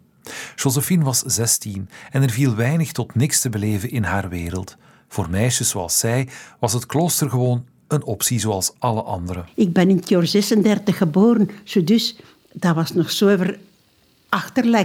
Josephine 0.55 1.03
was 1.03 1.19
16 1.19 1.89
en 2.11 2.23
er 2.23 2.29
viel 2.29 2.55
weinig 2.55 2.91
tot 2.91 3.15
niks 3.15 3.41
te 3.41 3.49
beleven 3.49 3.89
in 3.89 4.03
haar 4.03 4.29
wereld. 4.29 4.77
Voor 5.07 5.29
meisjes 5.29 5.69
zoals 5.69 5.99
zij 5.99 6.27
was 6.59 6.73
het 6.73 6.85
klooster 6.85 7.29
gewoon 7.29 7.65
een 7.87 8.03
optie 8.03 8.39
zoals 8.39 8.73
alle 8.79 9.01
anderen. 9.01 9.45
Ik 9.55 9.73
ben 9.73 9.89
in 9.89 9.95
het 9.95 10.09
jaar 10.09 10.27
36 10.27 10.97
geboren, 10.97 11.49
dus 11.83 12.15
dat 12.51 12.75
was 12.75 12.93
nog 12.93 13.11
zo 13.11 13.27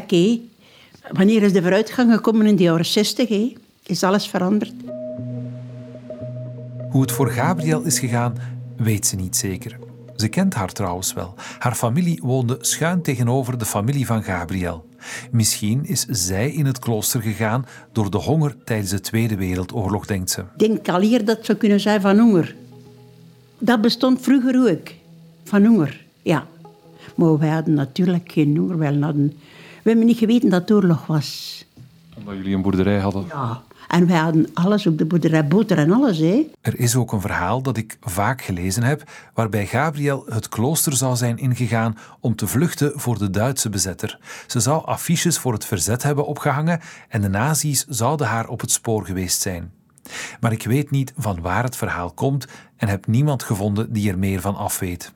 Hè. 0.07 0.51
Wanneer 1.13 1.43
is 1.43 1.53
de 1.53 1.63
vooruitgang 1.63 2.13
gekomen 2.13 2.47
in 2.47 2.57
de 2.57 2.63
jaren 2.63 2.87
60? 2.87 3.29
Hè? 3.29 3.53
Is 3.83 4.03
alles 4.03 4.27
veranderd? 4.27 4.73
Hoe 6.91 7.01
het 7.01 7.13
voor 7.13 7.31
Gabriel 7.31 7.83
is 7.83 7.99
gegaan, 7.99 8.35
weet 8.77 9.07
ze 9.07 9.17
niet 9.17 9.37
zeker. 9.37 9.79
Ze 10.17 10.29
kent 10.29 10.55
haar 10.55 10.73
trouwens 10.73 11.13
wel. 11.13 11.35
Haar 11.59 11.75
familie 11.75 12.21
woonde 12.23 12.59
schuin 12.61 13.03
tegenover 13.03 13.59
de 13.59 13.65
familie 13.65 14.07
van 14.07 14.23
Gabriel. 14.23 14.89
Misschien 15.31 15.85
is 15.85 16.05
zij 16.09 16.51
in 16.51 16.67
het 16.67 16.79
klooster 16.79 17.23
gegaan 17.23 17.67
door 17.93 18.11
de 18.11 18.19
honger 18.19 18.55
tijdens 18.65 18.91
de 18.91 19.01
Tweede 19.01 19.37
Wereldoorlog, 19.37 20.07
denkt 20.07 20.31
ze. 20.31 20.41
Ik 20.41 20.47
denk 20.59 20.89
al 20.89 21.01
hier 21.01 21.25
dat 21.25 21.39
zou 21.43 21.59
kunnen 21.59 21.81
zijn 21.81 22.01
van 22.01 22.19
honger. 22.19 22.55
Dat 23.59 23.81
bestond 23.81 24.21
vroeger 24.21 24.71
ook, 24.71 24.89
van 25.45 25.65
honger, 25.65 26.05
ja. 26.23 26.47
Maar 27.17 27.39
wij 27.39 27.49
hadden 27.49 27.75
natuurlijk 27.75 28.33
geen 28.33 28.57
honger. 28.57 28.79
Wij, 28.79 28.95
hadden, 29.01 29.33
we 29.83 29.91
hebben 29.91 30.07
niet 30.07 30.19
geweten 30.19 30.51
dat 30.51 30.61
het 30.61 30.71
oorlog 30.71 31.07
was. 31.07 31.65
Omdat 32.17 32.35
jullie 32.35 32.55
een 32.55 32.63
boerderij 32.63 32.99
hadden. 32.99 33.25
Ja. 33.29 33.63
En 33.93 34.07
wij 34.07 34.19
hadden 34.19 34.51
alles 34.55 34.87
op 34.87 34.99
de 34.99 35.05
boerderij, 35.05 35.47
boter 35.47 35.79
en 35.79 35.93
alles. 35.93 36.19
Hè. 36.19 36.51
Er 36.61 36.79
is 36.79 36.97
ook 36.97 37.13
een 37.13 37.21
verhaal 37.21 37.63
dat 37.63 37.77
ik 37.77 37.97
vaak 38.01 38.43
gelezen 38.43 38.83
heb, 38.83 39.11
waarbij 39.35 39.67
Gabriel 39.67 40.25
het 40.29 40.49
klooster 40.49 40.93
zou 40.93 41.17
zijn 41.17 41.39
ingegaan 41.39 41.99
om 42.21 42.37
te 42.37 42.47
vluchten 42.47 42.93
voor 42.95 43.19
de 43.19 43.31
Duitse 43.31 43.69
bezetter. 43.69 44.19
Ze 44.47 44.61
zou 44.61 44.85
affiches 44.85 45.39
voor 45.39 45.53
het 45.53 45.65
verzet 45.65 46.03
hebben 46.03 46.27
opgehangen 46.27 46.81
en 47.09 47.21
de 47.21 47.29
nazi's 47.29 47.85
zouden 47.89 48.27
haar 48.27 48.49
op 48.49 48.61
het 48.61 48.71
spoor 48.71 49.07
geweest 49.07 49.41
zijn. 49.41 49.73
Maar 50.41 50.53
ik 50.53 50.65
weet 50.65 50.91
niet 50.91 51.13
van 51.17 51.41
waar 51.41 51.63
het 51.63 51.77
verhaal 51.77 52.11
komt 52.11 52.47
en 52.77 52.89
heb 52.89 53.07
niemand 53.07 53.43
gevonden 53.43 53.93
die 53.93 54.11
er 54.11 54.19
meer 54.19 54.41
van 54.41 54.57
afweet. 54.57 55.13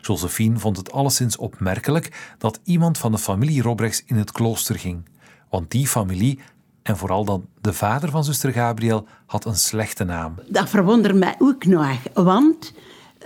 Josephine 0.00 0.58
vond 0.58 0.76
het 0.76 0.92
alleszins 0.92 1.36
opmerkelijk 1.36 2.34
dat 2.38 2.60
iemand 2.64 2.98
van 2.98 3.12
de 3.12 3.18
familie 3.18 3.62
Robrechts 3.62 4.02
in 4.06 4.16
het 4.16 4.32
klooster 4.32 4.78
ging. 4.78 5.02
Want 5.48 5.70
die 5.70 5.88
familie, 5.88 6.38
en 6.82 6.96
vooral 6.96 7.24
dan 7.24 7.46
de 7.60 7.72
vader 7.72 8.10
van 8.10 8.24
zuster 8.24 8.52
Gabriel, 8.52 9.06
had 9.26 9.44
een 9.44 9.56
slechte 9.56 10.04
naam. 10.04 10.34
Dat 10.46 10.68
verwondert 10.68 11.16
mij 11.16 11.34
ook 11.38 11.64
nog, 11.64 11.98
want 12.14 12.72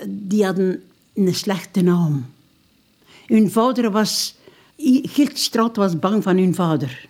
die 0.09 0.45
hadden 0.45 0.83
een 1.15 1.35
slechte 1.35 1.83
naam. 1.83 2.27
Hun 3.27 3.51
vader 3.51 3.91
was... 3.91 4.37
Giltstraat 5.03 5.77
was 5.77 5.99
bang 5.99 6.23
van 6.23 6.37
hun 6.37 6.55
vader. 6.55 7.09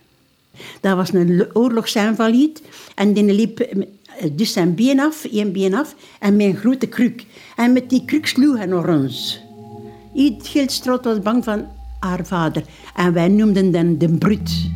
Dat 0.80 0.96
was 0.96 1.12
een 1.12 1.46
oorlogsinvalide 1.52 2.60
en 2.94 3.12
die 3.12 3.32
liep 3.32 3.86
dus 4.32 4.52
zijn 4.52 4.74
been 4.74 5.00
af, 5.00 5.24
één 5.24 5.52
been 5.52 5.74
af, 5.74 5.94
en 6.20 6.36
met 6.36 6.46
een 6.46 6.56
grote 6.56 6.86
kruk. 6.86 7.26
En 7.56 7.72
met 7.72 7.90
die 7.90 8.04
kruk 8.04 8.26
sloeg 8.26 8.56
hij 8.56 8.66
naar 8.66 8.88
ons. 8.88 9.42
Giltstraat 10.38 11.04
was 11.04 11.20
bang 11.20 11.44
van 11.44 11.66
haar 11.98 12.26
vader. 12.26 12.64
En 12.94 13.12
wij 13.12 13.28
noemden 13.28 13.74
hem 13.74 13.98
de 13.98 14.08
Brut. 14.08 14.70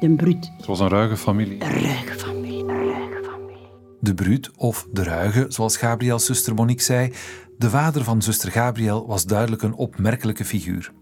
De 0.00 0.14
Brut. 0.16 0.52
Het 0.56 0.66
was 0.66 0.80
een 0.80 0.88
ruige 0.88 1.16
familie. 1.16 1.62
Een 1.62 1.70
ruige 1.70 2.14
familie, 2.14 2.60
een 2.60 2.88
ruige 2.88 3.20
familie. 3.30 3.68
De 4.00 4.14
Bruut, 4.14 4.50
of 4.56 4.86
de 4.92 5.02
Ruige, 5.02 5.46
zoals 5.48 5.76
Gabriels 5.76 6.24
zuster 6.24 6.54
Monique 6.54 6.82
zei, 6.82 7.12
de 7.58 7.70
vader 7.70 8.04
van 8.04 8.22
zuster 8.22 8.50
Gabriel 8.50 9.06
was 9.06 9.24
duidelijk 9.24 9.62
een 9.62 9.74
opmerkelijke 9.74 10.44
figuur. 10.44 10.92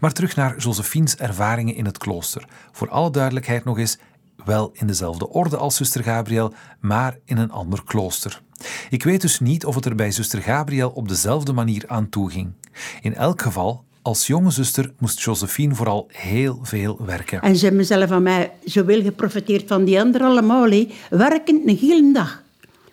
Maar 0.00 0.12
terug 0.12 0.36
naar 0.36 0.58
Josephine's 0.58 1.16
ervaringen 1.16 1.74
in 1.74 1.84
het 1.84 1.98
klooster. 1.98 2.44
Voor 2.72 2.88
alle 2.88 3.10
duidelijkheid 3.10 3.64
nog 3.64 3.78
eens, 3.78 3.98
wel 4.44 4.70
in 4.72 4.86
dezelfde 4.86 5.28
orde 5.28 5.56
als 5.56 5.76
zuster 5.76 6.02
Gabriel, 6.02 6.52
maar 6.80 7.18
in 7.24 7.38
een 7.38 7.50
ander 7.50 7.82
klooster. 7.84 8.42
Ik 8.90 9.02
weet 9.02 9.20
dus 9.20 9.40
niet 9.40 9.64
of 9.64 9.74
het 9.74 9.84
er 9.84 9.94
bij 9.94 10.10
zuster 10.10 10.42
Gabriel 10.42 10.90
op 10.90 11.08
dezelfde 11.08 11.52
manier 11.52 11.84
aan 11.86 12.08
toe 12.08 12.30
ging. 12.30 12.52
In 13.00 13.14
elk 13.14 13.42
geval, 13.42 13.84
als 14.02 14.26
jonge 14.26 14.50
zuster 14.50 14.92
moest 14.98 15.20
Josephine 15.20 15.74
vooral 15.74 16.06
heel 16.08 16.58
veel 16.62 16.98
werken. 17.04 17.40
En 17.40 17.56
ze 17.56 17.64
hebben 17.64 17.84
zelf 17.84 18.08
van 18.08 18.22
mij 18.22 18.50
zoveel 18.64 19.02
geprofiteerd 19.02 19.68
van 19.68 19.84
die 19.84 20.00
anderen 20.00 20.26
allemaal. 20.26 20.70
Hè. 20.70 20.88
Werkend 21.10 21.68
een 21.68 21.76
hele 21.76 22.12
dag. 22.12 22.42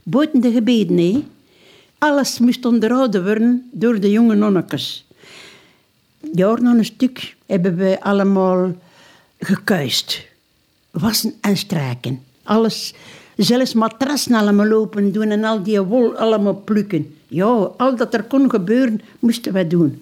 Buiten 0.03 0.41
de 0.41 0.51
gebeden. 0.51 0.97
Hè. 0.97 1.23
Alles 1.97 2.39
moest 2.39 2.65
onderhouden 2.65 3.23
worden 3.23 3.69
door 3.71 3.99
de 3.99 4.11
jonge 4.11 4.35
nonnetjes. 4.35 5.05
Jaar 6.33 6.61
na 6.61 6.71
een 6.71 6.85
stuk 6.85 7.35
hebben 7.45 7.75
we 7.75 7.97
allemaal 8.01 8.75
gekuist. 9.39 10.25
Wassen 10.99 11.33
en 11.41 11.57
strijken. 11.57 12.23
Alles, 12.43 12.93
zelfs 13.35 13.73
matrassen 13.73 14.33
allemaal 14.33 14.65
lopen 14.65 15.11
doen 15.11 15.29
en 15.31 15.43
al 15.43 15.63
die 15.63 15.81
wol 15.81 16.15
allemaal 16.15 16.55
plukken. 16.55 17.15
Ja, 17.27 17.45
al 17.77 17.95
dat 17.95 18.13
er 18.13 18.23
kon 18.23 18.49
gebeuren, 18.49 19.01
moesten 19.19 19.53
wij 19.53 19.67
doen. 19.67 20.01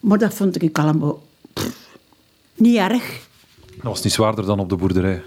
Maar 0.00 0.18
dat 0.18 0.34
vond 0.34 0.62
ik 0.62 0.78
allemaal 0.78 1.22
pff, 1.52 1.96
niet 2.54 2.76
erg. 2.76 3.28
Dat 3.74 3.82
was 3.82 4.02
niet 4.02 4.12
zwaarder 4.12 4.44
dan 4.46 4.58
op 4.58 4.68
de 4.68 4.76
boerderij. 4.76 5.22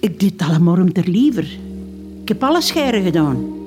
Ik 0.00 0.20
deed 0.20 0.30
het 0.30 0.42
allemaal 0.42 0.76
om 0.76 0.92
ter 0.92 1.08
liever. 1.08 1.58
Ik 2.22 2.28
heb 2.28 2.42
alle 2.42 2.62
scheren 2.62 3.02
gedaan. 3.02 3.58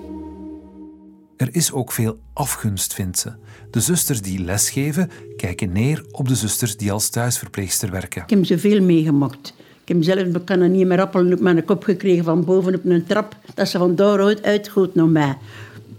Er 1.37 1.49
is 1.51 1.71
ook 1.71 1.91
veel 1.91 2.19
afgunst, 2.33 2.93
vindt 2.93 3.19
ze. 3.19 3.31
De 3.71 3.79
zusters 3.79 4.21
die 4.21 4.39
lesgeven 4.39 5.09
kijken 5.37 5.71
neer 5.71 6.05
op 6.11 6.27
de 6.27 6.35
zusters 6.35 6.77
die 6.77 6.91
als 6.91 7.09
thuisverpleegster 7.09 7.91
werken. 7.91 8.23
Ik 8.23 8.29
heb 8.29 8.45
zoveel 8.45 8.81
meegemaakt. 8.81 9.53
Ik 9.85 9.89
heb 9.89 10.03
zelf 10.03 10.19
ik 10.19 10.45
kan 10.45 10.59
er 10.59 10.69
niet 10.69 10.87
meer 10.87 11.01
appelen 11.01 11.33
op 11.33 11.39
mijn 11.39 11.65
kop 11.65 11.83
gekregen 11.83 12.23
van 12.23 12.45
boven 12.45 12.75
op 12.75 12.85
een 12.85 13.05
trap. 13.05 13.35
Dat 13.53 13.69
ze 13.69 13.77
van 13.77 13.95
daaruit 13.95 14.43
uitgoot 14.43 14.95
naar 14.95 15.07
mij. 15.07 15.37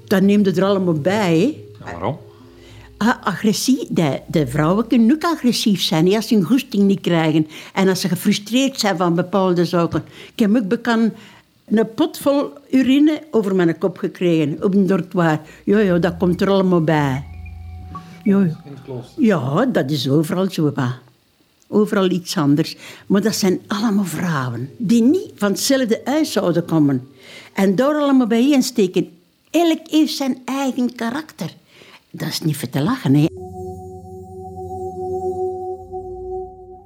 Dat 0.06 0.22
neemde 0.22 0.52
er 0.52 0.64
allemaal 0.64 0.94
bij. 0.94 1.58
Ja, 1.78 1.84
waarom? 1.92 2.18
Ah, 2.96 3.14
agressie, 3.22 3.86
de, 3.90 4.20
de 4.26 4.46
vrouwen 4.46 4.86
kunnen 4.86 5.12
ook 5.12 5.24
agressief 5.24 5.82
zijn 5.82 6.06
hè, 6.06 6.16
als 6.16 6.28
ze 6.28 6.34
een 6.34 6.42
goesting 6.42 6.82
niet 6.82 7.00
krijgen. 7.00 7.46
En 7.74 7.88
als 7.88 8.00
ze 8.00 8.08
gefrustreerd 8.08 8.80
zijn 8.80 8.96
van 8.96 9.14
bepaalde 9.14 9.64
zaken. 9.64 10.04
Ik 10.32 10.38
heb 10.38 10.56
ook 10.56 10.68
bekend 10.68 11.12
een 11.64 11.94
pot 11.94 12.18
vol 12.18 12.50
urine 12.70 13.22
over 13.30 13.54
mijn 13.54 13.78
kop 13.78 13.98
gekregen 13.98 14.62
op 14.62 14.74
een 14.74 14.86
dortoir. 14.86 15.40
Ja, 15.64 15.78
ja, 15.78 15.98
dat 15.98 16.16
komt 16.16 16.40
er 16.40 16.50
allemaal 16.50 16.82
bij. 16.82 17.24
Ja, 18.22 18.38
ja. 18.40 18.56
ja 19.16 19.66
dat 19.66 19.90
is 19.90 20.08
overal 20.08 20.50
zo. 20.50 20.70
pa. 20.70 20.98
Overal 21.74 22.10
iets 22.10 22.36
anders. 22.36 22.76
Maar 23.06 23.22
dat 23.22 23.34
zijn 23.34 23.60
allemaal 23.66 24.04
vrouwen 24.04 24.70
die 24.76 25.02
niet 25.02 25.32
van 25.34 25.50
hetzelfde 25.50 26.00
huis 26.04 26.32
zouden 26.32 26.64
komen. 26.64 27.08
En 27.52 27.74
daar 27.74 27.94
allemaal 27.94 28.26
bijeen 28.26 28.62
steken. 28.62 29.08
Elk 29.50 29.80
heeft 29.82 30.16
zijn 30.16 30.38
eigen 30.44 30.94
karakter. 30.94 31.54
Dat 32.10 32.28
is 32.28 32.40
niet 32.40 32.56
voor 32.56 32.68
te 32.68 32.82
lachen, 32.82 33.14
hè. 33.14 33.26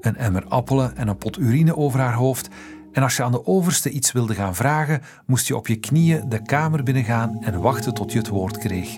Een 0.00 0.16
emmer 0.16 0.44
appelen 0.48 0.96
en 0.96 1.08
een 1.08 1.16
pot 1.16 1.38
urine 1.38 1.76
over 1.76 2.00
haar 2.00 2.14
hoofd. 2.14 2.48
En 2.92 3.02
als 3.02 3.16
je 3.16 3.22
aan 3.22 3.32
de 3.32 3.46
overste 3.46 3.90
iets 3.90 4.12
wilde 4.12 4.34
gaan 4.34 4.54
vragen, 4.54 5.02
moest 5.26 5.46
je 5.46 5.56
op 5.56 5.66
je 5.66 5.76
knieën 5.76 6.28
de 6.28 6.42
kamer 6.42 6.82
binnengaan 6.82 7.38
en 7.40 7.60
wachten 7.60 7.94
tot 7.94 8.12
je 8.12 8.18
het 8.18 8.28
woord 8.28 8.58
kreeg. 8.58 8.96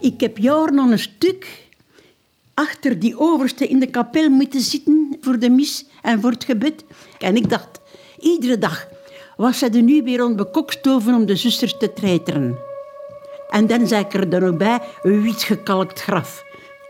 Ik 0.00 0.20
heb 0.20 0.38
jaren 0.38 0.78
aan 0.78 0.92
een 0.92 0.98
stuk 0.98 1.68
achter 2.60 2.98
die 2.98 3.18
overste 3.18 3.66
in 3.66 3.80
de 3.80 3.86
kapel 3.86 4.28
moeten 4.28 4.60
zitten 4.60 5.16
voor 5.20 5.38
de 5.38 5.50
mis 5.50 5.84
en 6.02 6.20
voor 6.20 6.30
het 6.30 6.44
gebed. 6.44 6.84
En 7.18 7.36
ik 7.36 7.50
dacht, 7.50 7.80
iedere 8.18 8.58
dag 8.58 8.88
was 9.36 9.58
ze 9.58 9.68
er 9.68 9.82
nu 9.82 10.02
weer 10.02 10.34
bekokstoven 10.34 11.14
om 11.14 11.26
de 11.26 11.36
zusters 11.36 11.76
te 11.78 11.92
treiteren. 11.92 12.58
En 13.50 13.66
dan 13.66 13.86
zei 13.86 14.04
ik 14.04 14.14
er 14.14 14.28
dan 14.28 14.44
ook 14.44 14.58
bij, 14.58 14.78
een 15.02 15.22
wit 15.22 15.42
gekalkt 15.42 16.00
graf. 16.00 16.44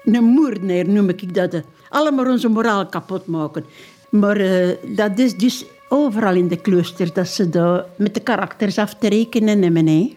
Een 0.04 0.24
moordenaar 0.24 0.88
noem 0.88 1.08
ik 1.08 1.34
dat. 1.34 1.62
Allemaal 1.88 2.26
onze 2.26 2.48
moraal 2.48 2.86
kapot 2.86 3.26
maken. 3.26 3.64
Maar 4.10 4.40
uh, 4.40 4.68
dat 4.96 5.18
is 5.18 5.36
dus 5.36 5.64
overal 5.88 6.34
in 6.34 6.48
de 6.48 6.60
kloosters 6.60 7.12
dat 7.12 7.28
ze 7.28 7.48
daar 7.48 7.84
met 7.96 8.14
de 8.14 8.20
karakters 8.20 8.78
af 8.78 8.94
te 8.94 9.08
rekenen 9.08 9.62
hebben. 9.62 9.86
Hè. 9.86 10.16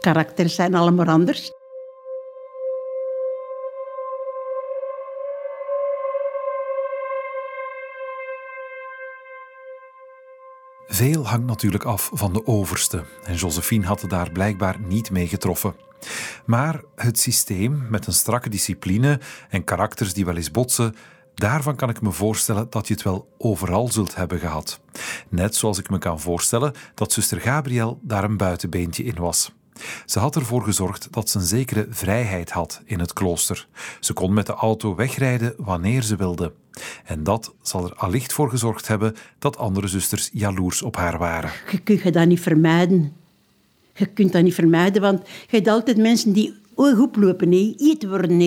Karakters 0.00 0.54
zijn 0.54 0.74
allemaal 0.74 1.06
anders. 1.06 1.52
Veel 10.94 11.26
hangt 11.26 11.46
natuurlijk 11.46 11.84
af 11.84 12.10
van 12.12 12.32
de 12.32 12.46
overste 12.46 13.04
en 13.24 13.34
Josephine 13.34 13.86
had 13.86 14.00
het 14.00 14.10
daar 14.10 14.30
blijkbaar 14.30 14.80
niet 14.80 15.10
mee 15.10 15.28
getroffen. 15.28 15.74
Maar 16.46 16.82
het 16.94 17.18
systeem 17.18 17.86
met 17.90 18.06
een 18.06 18.12
strakke 18.12 18.48
discipline 18.48 19.20
en 19.48 19.64
karakters 19.64 20.14
die 20.14 20.24
wel 20.24 20.36
eens 20.36 20.50
botsen, 20.50 20.94
daarvan 21.34 21.76
kan 21.76 21.88
ik 21.88 22.00
me 22.00 22.12
voorstellen 22.12 22.66
dat 22.70 22.88
je 22.88 22.94
het 22.94 23.02
wel 23.02 23.34
overal 23.38 23.88
zult 23.88 24.14
hebben 24.14 24.38
gehad. 24.38 24.80
Net 25.28 25.56
zoals 25.56 25.78
ik 25.78 25.90
me 25.90 25.98
kan 25.98 26.20
voorstellen 26.20 26.72
dat 26.94 27.12
zuster 27.12 27.40
Gabriel 27.40 27.98
daar 28.02 28.24
een 28.24 28.36
buitenbeentje 28.36 29.04
in 29.04 29.16
was. 29.16 29.52
Ze 30.06 30.18
had 30.18 30.36
ervoor 30.36 30.62
gezorgd 30.62 31.08
dat 31.10 31.30
ze 31.30 31.38
een 31.38 31.44
zekere 31.44 31.86
vrijheid 31.90 32.50
had 32.50 32.82
in 32.84 33.00
het 33.00 33.12
klooster. 33.12 33.68
Ze 34.00 34.12
kon 34.12 34.32
met 34.32 34.46
de 34.46 34.52
auto 34.52 34.94
wegrijden 34.94 35.54
wanneer 35.56 36.02
ze 36.02 36.16
wilde. 36.16 36.52
En 37.04 37.24
dat 37.24 37.54
zal 37.62 37.84
er 37.84 37.94
allicht 37.94 38.32
voor 38.32 38.50
gezorgd 38.50 38.88
hebben 38.88 39.14
dat 39.38 39.56
andere 39.56 39.88
zusters 39.88 40.30
jaloers 40.32 40.82
op 40.82 40.96
haar 40.96 41.18
waren. 41.18 41.50
Je 41.70 41.78
kunt 41.78 42.12
dat 42.14 42.26
niet 42.26 42.40
vermijden. 42.40 43.12
Je 43.94 44.06
kunt 44.06 44.32
dat 44.32 44.42
niet 44.42 44.54
vermijden, 44.54 45.02
want 45.02 45.20
je 45.26 45.56
hebt 45.56 45.68
altijd 45.68 45.96
mensen 45.96 46.32
die 46.32 46.54
oplopen, 46.74 47.48
nee, 47.48 47.74
iets 47.78 48.04
worden 48.04 48.40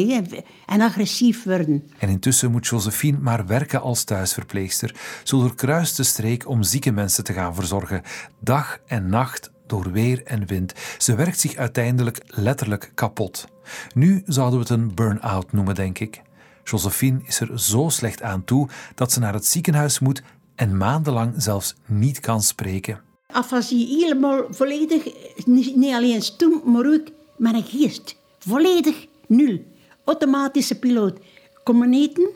en 0.66 0.82
agressief 0.82 1.44
worden. 1.44 1.84
En 1.98 2.10
intussen 2.10 2.52
moet 2.52 2.68
Josephine 2.68 3.18
maar 3.18 3.46
werken 3.46 3.82
als 3.82 4.04
thuisverpleegster. 4.04 4.96
Zo 5.24 5.40
doorkruist 5.40 5.98
de 5.98 6.04
streek 6.04 6.48
om 6.48 6.64
zieke 6.64 6.92
mensen 6.92 7.24
te 7.24 7.34
gaan 7.34 7.56
verzorgen. 7.56 8.02
Dag 8.40 8.80
en 8.86 9.10
nacht 9.10 9.52
door 9.70 9.92
weer 9.92 10.24
en 10.24 10.46
wind. 10.46 10.74
Ze 10.98 11.16
werkt 11.16 11.40
zich 11.40 11.56
uiteindelijk 11.56 12.22
letterlijk 12.26 12.92
kapot. 12.96 13.48
Nu 13.94 14.24
zouden 14.26 14.60
we 14.60 14.66
het 14.66 14.80
een 14.80 14.96
burn-out 14.96 15.52
noemen, 15.52 15.76
denk 15.76 16.00
ik. 16.00 16.22
Josephine 16.64 17.20
is 17.26 17.40
er 17.40 17.60
zo 17.60 17.90
slecht 17.90 18.22
aan 18.22 18.44
toe 18.44 18.70
dat 18.96 19.12
ze 19.12 19.20
naar 19.20 19.34
het 19.34 19.46
ziekenhuis 19.46 20.00
moet 20.00 20.22
en 20.56 20.78
maandenlang 20.78 21.34
zelfs 21.38 21.76
niet 21.86 22.20
kan 22.20 22.42
spreken. 22.42 23.02
Afasie 23.28 23.88
helemaal 23.88 24.46
volledig, 24.50 25.04
niet 25.46 25.94
alleen 25.94 26.22
stom, 26.22 26.62
maar 26.66 26.86
ook 26.86 27.08
een 27.38 27.64
geest. 27.64 28.16
Volledig 28.40 29.06
nul. 29.28 29.64
Automatische 30.04 30.80
piloot. 30.80 31.20
Kom 31.64 31.94
eten, 31.94 32.30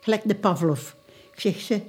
gelijk 0.00 0.22
de 0.24 0.34
Pavlov. 0.34 0.92
Ik 1.32 1.40
zeg 1.40 1.60
ze, 1.60 1.80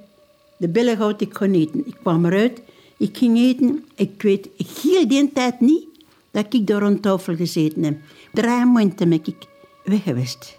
de 0.58 0.70
billen 0.70 0.98
houd 0.98 1.22
ik 1.22 1.34
gewoon 1.38 1.54
eten. 1.54 1.88
Ik 1.88 1.96
kwam 2.02 2.26
eruit, 2.26 2.62
ik 2.98 3.18
ging 3.18 3.38
eten. 3.38 3.86
Ik 3.96 4.22
weet 4.22 4.50
heel 4.82 5.08
die 5.08 5.32
tijd 5.34 5.60
niet 5.60 5.86
dat 6.32 6.54
ik 6.54 6.68
daar 6.68 6.82
rond 6.82 7.02
tafel 7.02 7.36
gezeten 7.36 7.84
heb. 7.84 7.98
Drie 8.34 8.66
maanden 8.66 9.10
ben 9.10 9.12
ik 9.12 9.36
weg 9.84 10.04
geweest. 10.04 10.58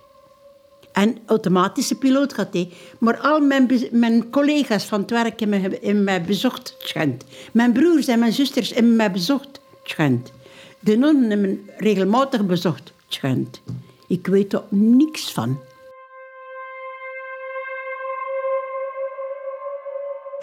En 0.92 1.18
automatische 1.26 1.94
piloot 1.94 2.32
gaat 2.32 2.52
hij. 2.52 2.70
Maar 2.98 3.18
al 3.18 3.40
mijn, 3.40 3.70
mijn 3.90 4.30
collega's 4.30 4.84
van 4.84 5.00
het 5.00 5.10
werk 5.10 5.40
hebben 5.40 6.04
mij 6.04 6.22
bezocht, 6.22 6.76
schijnt. 6.78 7.24
Mijn 7.52 7.72
broers 7.72 8.06
en 8.06 8.18
mijn 8.18 8.32
zusters 8.32 8.74
hebben 8.74 8.96
mij 8.96 9.10
bezocht, 9.10 9.60
schijnt. 9.82 10.32
De 10.80 10.96
nonnen 10.96 11.30
hebben 11.30 11.68
regelmatig 11.76 12.46
bezocht, 12.46 12.92
schijnt. 13.08 13.60
Ik 14.08 14.26
weet 14.26 14.52
er 14.52 14.62
niks 14.68 15.32
van. 15.32 15.58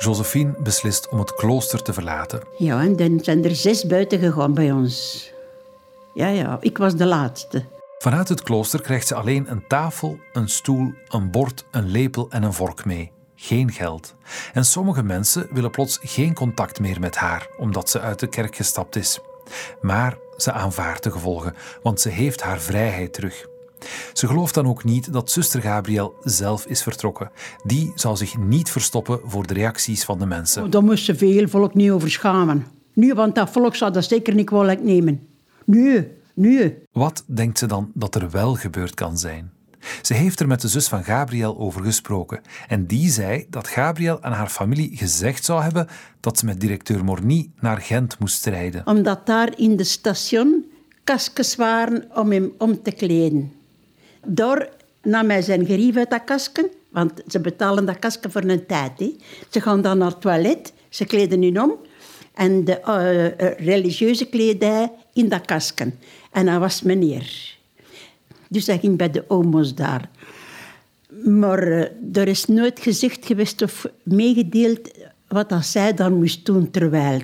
Josephine 0.03 0.55
beslist 0.59 1.09
om 1.09 1.19
het 1.19 1.33
klooster 1.33 1.81
te 1.81 1.93
verlaten. 1.93 2.41
Ja, 2.57 2.81
en 2.81 2.95
dan 2.95 3.19
zijn 3.21 3.43
er 3.43 3.55
zes 3.55 3.85
buiten 3.85 4.19
gegaan 4.19 4.53
bij 4.53 4.71
ons. 4.71 5.31
Ja, 6.13 6.27
ja, 6.27 6.57
ik 6.61 6.77
was 6.77 6.95
de 6.95 7.05
laatste. 7.05 7.65
Vanuit 7.97 8.29
het 8.29 8.43
klooster 8.43 8.81
krijgt 8.81 9.07
ze 9.07 9.15
alleen 9.15 9.51
een 9.51 9.67
tafel, 9.67 10.17
een 10.33 10.49
stoel, 10.49 10.93
een 11.07 11.31
bord, 11.31 11.65
een 11.71 11.89
lepel 11.89 12.27
en 12.29 12.43
een 12.43 12.53
vork 12.53 12.85
mee. 12.85 13.11
Geen 13.35 13.71
geld. 13.71 14.15
En 14.53 14.65
sommige 14.65 15.03
mensen 15.03 15.47
willen 15.51 15.71
plots 15.71 15.99
geen 16.01 16.33
contact 16.33 16.79
meer 16.79 16.99
met 16.99 17.15
haar, 17.15 17.47
omdat 17.57 17.89
ze 17.89 17.99
uit 17.99 18.19
de 18.19 18.27
kerk 18.27 18.55
gestapt 18.55 18.95
is. 18.95 19.19
Maar 19.81 20.17
ze 20.37 20.51
aanvaardt 20.51 21.03
de 21.03 21.11
gevolgen, 21.11 21.55
want 21.81 22.01
ze 22.01 22.09
heeft 22.09 22.41
haar 22.41 22.59
vrijheid 22.59 23.13
terug. 23.13 23.45
Ze 24.13 24.27
gelooft 24.27 24.53
dan 24.53 24.67
ook 24.67 24.83
niet 24.83 25.13
dat 25.13 25.31
zuster 25.31 25.61
Gabriel 25.61 26.15
zelf 26.23 26.65
is 26.65 26.83
vertrokken. 26.83 27.31
Die 27.63 27.91
zal 27.95 28.17
zich 28.17 28.37
niet 28.37 28.69
verstoppen 28.69 29.19
voor 29.23 29.47
de 29.47 29.53
reacties 29.53 30.03
van 30.03 30.19
de 30.19 30.25
mensen. 30.25 30.63
Oh, 30.63 30.71
daar 30.71 30.83
moest 30.83 31.05
ze 31.05 31.15
veel 31.15 31.47
volk 31.47 31.73
niet 31.73 31.91
over 31.91 32.11
schamen. 32.11 32.65
Nu, 32.93 33.13
want 33.13 33.35
dat 33.35 33.49
volk 33.49 33.75
zou 33.75 33.91
dat 33.91 34.05
zeker 34.05 34.35
niet 34.35 34.45
kwalijk 34.45 34.83
nemen. 34.83 35.27
Nee, 35.65 36.07
nee. 36.33 36.77
Wat 36.91 37.23
denkt 37.27 37.57
ze 37.57 37.65
dan 37.65 37.91
dat 37.93 38.15
er 38.15 38.29
wel 38.31 38.55
gebeurd 38.55 38.93
kan 38.93 39.17
zijn? 39.17 39.51
Ze 40.01 40.13
heeft 40.13 40.39
er 40.39 40.47
met 40.47 40.61
de 40.61 40.67
zus 40.67 40.87
van 40.87 41.03
Gabriel 41.03 41.57
over 41.57 41.83
gesproken. 41.83 42.41
En 42.67 42.85
die 42.85 43.09
zei 43.09 43.45
dat 43.49 43.67
Gabriel 43.67 44.21
aan 44.21 44.31
haar 44.31 44.47
familie 44.47 44.97
gezegd 44.97 45.45
zou 45.45 45.61
hebben 45.61 45.87
dat 46.19 46.37
ze 46.39 46.45
met 46.45 46.61
directeur 46.61 47.03
Morny 47.03 47.51
naar 47.59 47.77
Gent 47.77 48.19
moest 48.19 48.35
strijden. 48.35 48.87
Omdat 48.87 49.25
daar 49.25 49.59
in 49.59 49.75
de 49.75 49.83
station 49.83 50.65
kaskens 51.03 51.55
waren 51.55 52.07
om 52.15 52.31
hem 52.31 52.51
om 52.57 52.81
te 52.81 52.91
kleden. 52.91 53.51
Daar 54.25 54.69
nam 55.01 55.29
hij 55.29 55.41
zijn 55.41 55.65
gerief 55.65 55.95
uit 55.95 56.09
dat 56.09 56.23
kasken, 56.23 56.69
want 56.89 57.11
ze 57.27 57.39
betalen 57.39 57.85
dat 57.85 57.99
kasken 57.99 58.31
voor 58.31 58.43
een 58.43 58.65
tijd. 58.65 58.99
Hè. 58.99 59.15
Ze 59.49 59.61
gaan 59.61 59.81
dan 59.81 59.97
naar 59.97 60.09
het 60.09 60.21
toilet, 60.21 60.73
ze 60.89 61.05
kleden 61.05 61.41
hun 61.41 61.61
om 61.61 61.77
en 62.33 62.65
de 62.65 62.81
uh, 62.87 63.67
religieuze 63.67 64.25
kledij 64.25 64.91
in 65.13 65.29
dat 65.29 65.45
kasken. 65.45 65.99
En 66.31 66.47
hij 66.47 66.59
was 66.59 66.81
meneer. 66.81 67.57
Dus 68.49 68.67
hij 68.67 68.79
ging 68.79 68.97
bij 68.97 69.11
de 69.11 69.23
omo's 69.27 69.75
daar. 69.75 70.09
Maar 71.23 71.67
uh, 71.67 71.85
er 72.13 72.27
is 72.27 72.45
nooit 72.45 72.79
gezegd 72.79 73.25
geweest 73.25 73.61
of 73.61 73.85
meegedeeld 74.03 74.91
wat 75.27 75.49
dat 75.49 75.65
zij 75.65 75.93
dan 75.93 76.13
moest 76.13 76.45
doen 76.45 76.71
terwijl. 76.71 77.21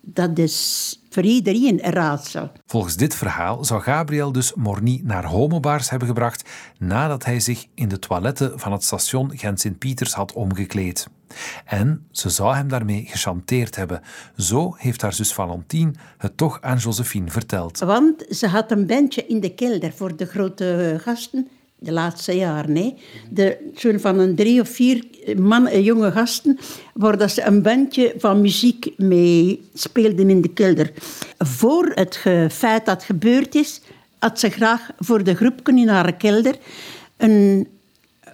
Dat 0.00 0.38
is 0.38 0.98
voor 1.16 1.24
iedereen 1.24 1.84
een 1.84 1.92
raadsel. 1.92 2.50
Volgens 2.66 2.96
dit 2.96 3.14
verhaal 3.14 3.64
zou 3.64 3.82
Gabriel 3.82 4.32
dus 4.32 4.54
Morny 4.54 5.00
naar 5.04 5.24
homobaars 5.24 5.90
hebben 5.90 6.08
gebracht 6.08 6.48
nadat 6.78 7.24
hij 7.24 7.40
zich 7.40 7.66
in 7.74 7.88
de 7.88 7.98
toiletten 7.98 8.58
van 8.58 8.72
het 8.72 8.84
station 8.84 9.30
Gent-Sint-Pieters 9.34 10.12
had 10.12 10.32
omgekleed. 10.32 11.08
En 11.64 12.06
ze 12.10 12.30
zou 12.30 12.54
hem 12.54 12.68
daarmee 12.68 13.04
gechanteerd 13.06 13.76
hebben. 13.76 14.02
Zo 14.36 14.74
heeft 14.76 15.02
haar 15.02 15.12
zus 15.12 15.32
Valentine 15.32 15.92
het 16.18 16.36
toch 16.36 16.58
aan 16.60 16.76
Josephine 16.76 17.30
verteld. 17.30 17.78
Want 17.78 18.24
ze 18.30 18.46
had 18.46 18.70
een 18.70 18.86
bandje 18.86 19.26
in 19.26 19.40
de 19.40 19.54
kelder 19.54 19.92
voor 19.92 20.16
de 20.16 20.26
grote 20.26 20.98
gasten 21.02 21.48
de 21.78 21.92
laatste 21.92 22.32
jaren. 22.32 22.76
Hè. 22.76 22.94
De, 23.30 23.98
van 23.98 24.18
een 24.18 24.34
drie 24.34 24.60
of 24.60 24.68
vier 24.68 25.04
man, 25.36 25.66
eh, 25.66 25.84
jonge 25.84 26.12
gasten, 26.12 26.58
waar 26.94 27.18
dat 27.18 27.30
ze 27.30 27.42
een 27.42 27.62
bandje 27.62 28.14
van 28.18 28.40
muziek 28.40 28.92
mee 28.96 29.62
speelden 29.74 30.30
in 30.30 30.40
de 30.40 30.52
kelder. 30.52 30.92
Voor 31.38 31.92
het 31.94 32.20
feit 32.52 32.86
dat 32.86 33.04
gebeurd 33.04 33.54
is, 33.54 33.80
had 34.18 34.40
ze 34.40 34.50
graag 34.50 34.90
voor 34.98 35.24
de 35.24 35.34
groep 35.34 35.68
in 35.68 35.88
haar 35.88 36.12
kelder 36.12 36.58
een, 37.16 37.66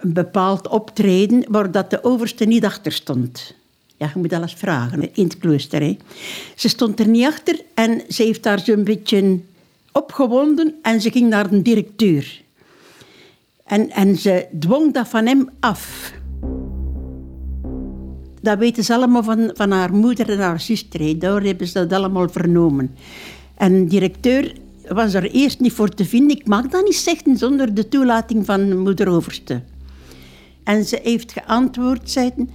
bepaald 0.03 0.67
optreden 0.67 1.45
waar 1.47 1.71
dat 1.71 1.89
de 1.89 2.03
overste 2.03 2.45
niet 2.45 2.65
achter 2.65 2.91
stond. 2.91 3.55
Ja, 3.97 4.11
je 4.13 4.19
moet 4.19 4.33
alles 4.33 4.53
vragen 4.53 5.15
in 5.15 5.23
het 5.23 5.37
klooster. 5.37 5.81
Hè. 5.81 5.97
Ze 6.55 6.69
stond 6.69 6.99
er 6.99 7.07
niet 7.07 7.25
achter 7.25 7.59
en 7.73 8.01
ze 8.09 8.23
heeft 8.23 8.43
daar 8.43 8.59
zo'n 8.59 8.83
beetje 8.83 9.39
opgewonden 9.91 10.75
en 10.81 11.01
ze 11.01 11.11
ging 11.11 11.29
naar 11.29 11.49
de 11.49 11.61
directeur. 11.61 12.41
En, 13.63 13.89
en 13.89 14.15
ze 14.15 14.47
dwong 14.59 14.93
dat 14.93 15.07
van 15.07 15.25
hem 15.25 15.49
af. 15.59 16.13
Dat 18.41 18.57
weten 18.57 18.83
ze 18.83 18.93
allemaal 18.93 19.23
van, 19.23 19.51
van 19.53 19.71
haar 19.71 19.93
moeder 19.93 20.29
en 20.29 20.39
haar 20.39 20.59
zuster. 20.59 21.19
Daar 21.19 21.41
hebben 21.41 21.67
ze 21.67 21.73
dat 21.73 21.99
allemaal 21.99 22.29
vernomen. 22.29 22.95
En 23.55 23.83
de 23.83 23.89
directeur 23.89 24.53
was 24.87 25.13
er 25.13 25.31
eerst 25.31 25.59
niet 25.59 25.73
voor 25.73 25.89
te 25.89 26.05
vinden. 26.05 26.37
Ik 26.37 26.47
mag 26.47 26.67
dat 26.67 26.83
niet 26.83 26.95
zeggen 26.95 27.37
zonder 27.37 27.73
de 27.73 27.87
toelating 27.87 28.45
van 28.45 28.77
moeder 28.77 29.07
Overste. 29.07 29.61
En 30.63 30.85
ze 30.85 30.99
heeft 31.03 31.31
geantwoord, 31.31 32.09
zeiden, 32.09 32.49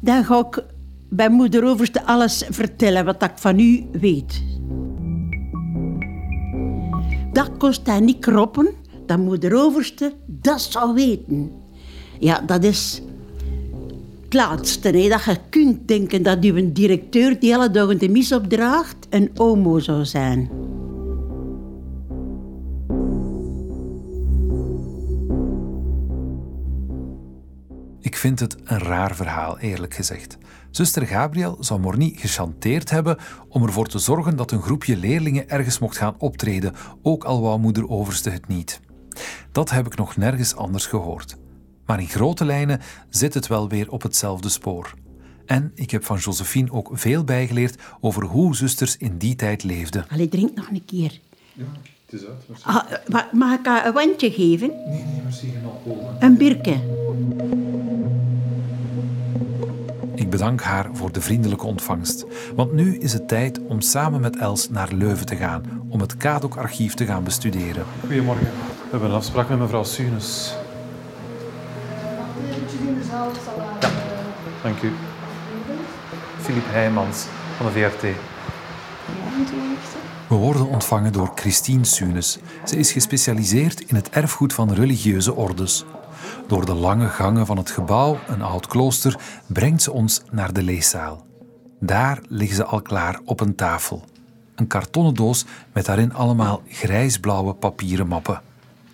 dan 0.00 0.24
ga 0.24 0.38
ik 0.38 0.64
bij 1.08 1.28
moeder 1.28 1.64
Overste 1.64 2.04
alles 2.04 2.44
vertellen 2.50 3.04
wat 3.04 3.22
ik 3.22 3.32
van 3.34 3.58
u 3.58 3.84
weet. 3.92 4.42
dat 7.32 7.56
kost 7.56 7.86
hij 7.86 8.00
niet 8.00 8.18
kroppen. 8.18 8.74
Dat 9.12 9.20
moet 9.20 9.40
de 9.40 9.56
overste 9.56 10.12
dat 10.26 10.60
zou 10.60 10.94
weten. 10.94 11.50
Ja, 12.18 12.40
dat 12.40 12.64
is 12.64 13.02
het 14.28 14.82
dat 14.82 15.24
je 15.24 15.36
kunt 15.50 15.88
denken 15.88 16.22
dat 16.22 16.44
uw 16.44 16.72
directeur 16.72 17.40
die 17.40 17.54
alle 17.54 17.70
dagen 17.70 17.98
de 17.98 18.08
mis 18.08 18.32
opdraagt 18.32 18.96
een 19.10 19.30
homo 19.34 19.78
zou 19.78 20.04
zijn. 20.04 20.50
Ik 28.00 28.16
vind 28.16 28.40
het 28.40 28.56
een 28.64 28.78
raar 28.78 29.16
verhaal, 29.16 29.58
eerlijk 29.58 29.94
gezegd. 29.94 30.38
Zuster 30.70 31.06
Gabriel 31.06 31.56
zou 31.60 31.80
Morny 31.80 32.12
gechanteerd 32.16 32.90
hebben 32.90 33.18
om 33.48 33.62
ervoor 33.62 33.86
te 33.86 33.98
zorgen 33.98 34.36
dat 34.36 34.50
een 34.50 34.62
groepje 34.62 34.96
leerlingen 34.96 35.48
ergens 35.48 35.78
mocht 35.78 35.96
gaan 35.96 36.14
optreden, 36.18 36.74
ook 37.02 37.24
al 37.24 37.40
wou 37.40 37.58
moeder 37.58 37.88
Overste 37.88 38.30
het 38.30 38.48
niet. 38.48 38.80
Dat 39.52 39.70
heb 39.70 39.86
ik 39.86 39.96
nog 39.96 40.16
nergens 40.16 40.56
anders 40.56 40.86
gehoord. 40.86 41.36
Maar 41.86 42.00
in 42.00 42.08
grote 42.08 42.44
lijnen 42.44 42.80
zit 43.08 43.34
het 43.34 43.46
wel 43.46 43.68
weer 43.68 43.90
op 43.90 44.02
hetzelfde 44.02 44.48
spoor. 44.48 44.94
En 45.46 45.72
ik 45.74 45.90
heb 45.90 46.04
van 46.04 46.18
Josephine 46.18 46.72
ook 46.72 46.90
veel 46.92 47.24
bijgeleerd 47.24 47.82
over 48.00 48.22
hoe 48.24 48.56
zusters 48.56 48.96
in 48.96 49.18
die 49.18 49.36
tijd 49.36 49.62
leefden. 49.64 50.04
Allee, 50.08 50.28
drink 50.28 50.54
nog 50.54 50.68
een 50.70 50.84
keer. 50.84 51.20
Ja, 51.52 51.64
het 52.06 52.20
is 52.20 52.26
uit. 52.26 52.62
Ah, 52.62 52.90
ma- 53.08 53.28
mag 53.32 53.58
ik 53.58 53.66
haar 53.66 53.86
een 53.86 53.92
wandje 53.92 54.30
geven? 54.30 54.68
Nee, 54.86 55.02
nee, 55.04 55.20
merci. 55.22 55.50
Geen 55.50 55.64
alcohol. 55.64 56.08
Een 56.20 56.36
birke. 56.36 56.76
Ik 60.22 60.30
bedank 60.30 60.62
haar 60.62 60.88
voor 60.92 61.12
de 61.12 61.20
vriendelijke 61.20 61.66
ontvangst. 61.66 62.24
Want 62.54 62.72
nu 62.72 62.96
is 62.96 63.12
het 63.12 63.28
tijd 63.28 63.60
om 63.68 63.80
samen 63.80 64.20
met 64.20 64.36
Els 64.36 64.70
naar 64.70 64.92
Leuven 64.92 65.26
te 65.26 65.36
gaan 65.36 65.86
om 65.88 66.00
het 66.00 66.16
Kadok-archief 66.16 66.94
te 66.94 67.04
gaan 67.04 67.24
bestuderen. 67.24 67.84
Goedemorgen. 68.00 68.44
We 68.44 68.90
hebben 68.90 69.08
een 69.08 69.14
afspraak 69.14 69.48
met 69.48 69.58
mevrouw 69.58 69.84
Sunes. 69.84 70.54
Ja, 73.10 73.78
dank 74.62 74.82
u. 74.82 74.92
Filip 76.40 76.64
Heijmans 76.66 77.24
van 77.56 77.66
de 77.66 77.72
VRT. 77.72 78.02
We 80.28 80.34
worden 80.34 80.66
ontvangen 80.66 81.12
door 81.12 81.32
Christine 81.34 81.84
Sunes. 81.84 82.38
Ze 82.64 82.76
is 82.76 82.92
gespecialiseerd 82.92 83.80
in 83.80 83.96
het 83.96 84.10
erfgoed 84.10 84.52
van 84.52 84.72
religieuze 84.72 85.34
ordes. 85.34 85.84
Door 86.52 86.64
de 86.64 86.74
lange 86.74 87.08
gangen 87.08 87.46
van 87.46 87.56
het 87.56 87.70
gebouw, 87.70 88.18
een 88.28 88.42
oud 88.42 88.66
klooster, 88.66 89.16
brengt 89.46 89.82
ze 89.82 89.92
ons 89.92 90.22
naar 90.30 90.52
de 90.52 90.62
leeszaal. 90.62 91.26
Daar 91.80 92.20
liggen 92.28 92.56
ze 92.56 92.64
al 92.64 92.82
klaar 92.82 93.20
op 93.24 93.40
een 93.40 93.54
tafel. 93.54 94.04
Een 94.54 94.66
kartonnen 94.66 95.14
doos 95.14 95.44
met 95.72 95.84
daarin 95.84 96.14
allemaal 96.14 96.62
grijsblauwe 96.68 97.54
papieren 97.54 98.06
mappen. 98.06 98.40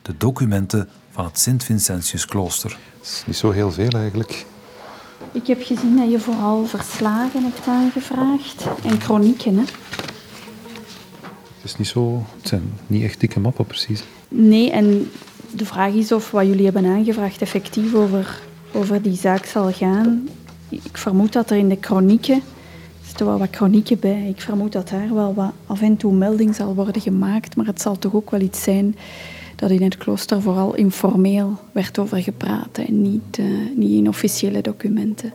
De 0.03 0.16
documenten 0.16 0.88
van 1.11 1.25
het 1.25 1.38
Sint-Vincentius-klooster. 1.38 2.71
Dat 2.99 3.07
is 3.07 3.23
niet 3.27 3.37
zo 3.37 3.51
heel 3.51 3.73
veel 3.73 3.90
eigenlijk. 3.90 4.47
Ik 5.33 5.47
heb 5.47 5.62
gezien 5.62 5.97
dat 5.97 6.11
je 6.11 6.21
vooral 6.21 6.66
verslagen 6.66 7.42
hebt 7.42 7.66
aangevraagd 7.66 8.66
en 8.85 9.01
chronieken. 9.01 9.55
Hè? 9.57 9.64
Het 11.55 11.64
is 11.64 11.77
niet 11.77 11.88
zo... 11.88 12.25
Het 12.37 12.49
zijn 12.49 12.73
niet 12.87 13.03
echt 13.03 13.21
dikke 13.21 13.40
mappen, 13.40 13.66
precies. 13.66 14.05
Nee, 14.29 14.71
en 14.71 15.11
de 15.57 15.65
vraag 15.65 15.93
is 15.93 16.13
of 16.13 16.31
wat 16.31 16.47
jullie 16.47 16.65
hebben 16.65 16.87
aangevraagd 16.87 17.43
effectief 17.43 17.95
over, 17.95 18.41
over 18.73 19.03
die 19.03 19.17
zaak 19.17 19.45
zal 19.45 19.73
gaan. 19.73 20.29
Ik 20.69 20.97
vermoed 20.97 21.33
dat 21.33 21.51
er 21.51 21.57
in 21.57 21.69
de 21.69 21.79
chronieken, 21.81 22.43
zitten 23.07 23.27
wel 23.27 23.39
wat 23.39 23.49
chronieken 23.51 23.99
bij, 23.99 24.29
ik 24.29 24.41
vermoed 24.41 24.73
dat 24.73 24.89
daar 24.89 25.15
wel 25.15 25.35
wat 25.35 25.53
af 25.67 25.83
en 25.83 25.97
toe 25.97 26.13
melding 26.13 26.55
zal 26.55 26.75
worden 26.75 27.03
gemaakt, 27.03 27.57
maar 27.57 27.67
het 27.67 27.81
zal 27.81 27.99
toch 27.99 28.15
ook 28.15 28.31
wel 28.31 28.41
iets 28.41 28.63
zijn 28.63 28.97
dat 29.57 29.71
in 29.71 29.83
het 29.83 29.97
klooster 29.97 30.43
vooral 30.43 30.75
informeel 30.75 31.59
werd 31.73 31.99
over 31.99 32.23
gepraat 32.23 32.79
en 32.79 33.03
niet, 33.03 33.39
eh, 33.39 33.45
niet 33.77 33.91
in 33.91 34.09
officiële 34.09 34.61
documenten. 34.61 35.33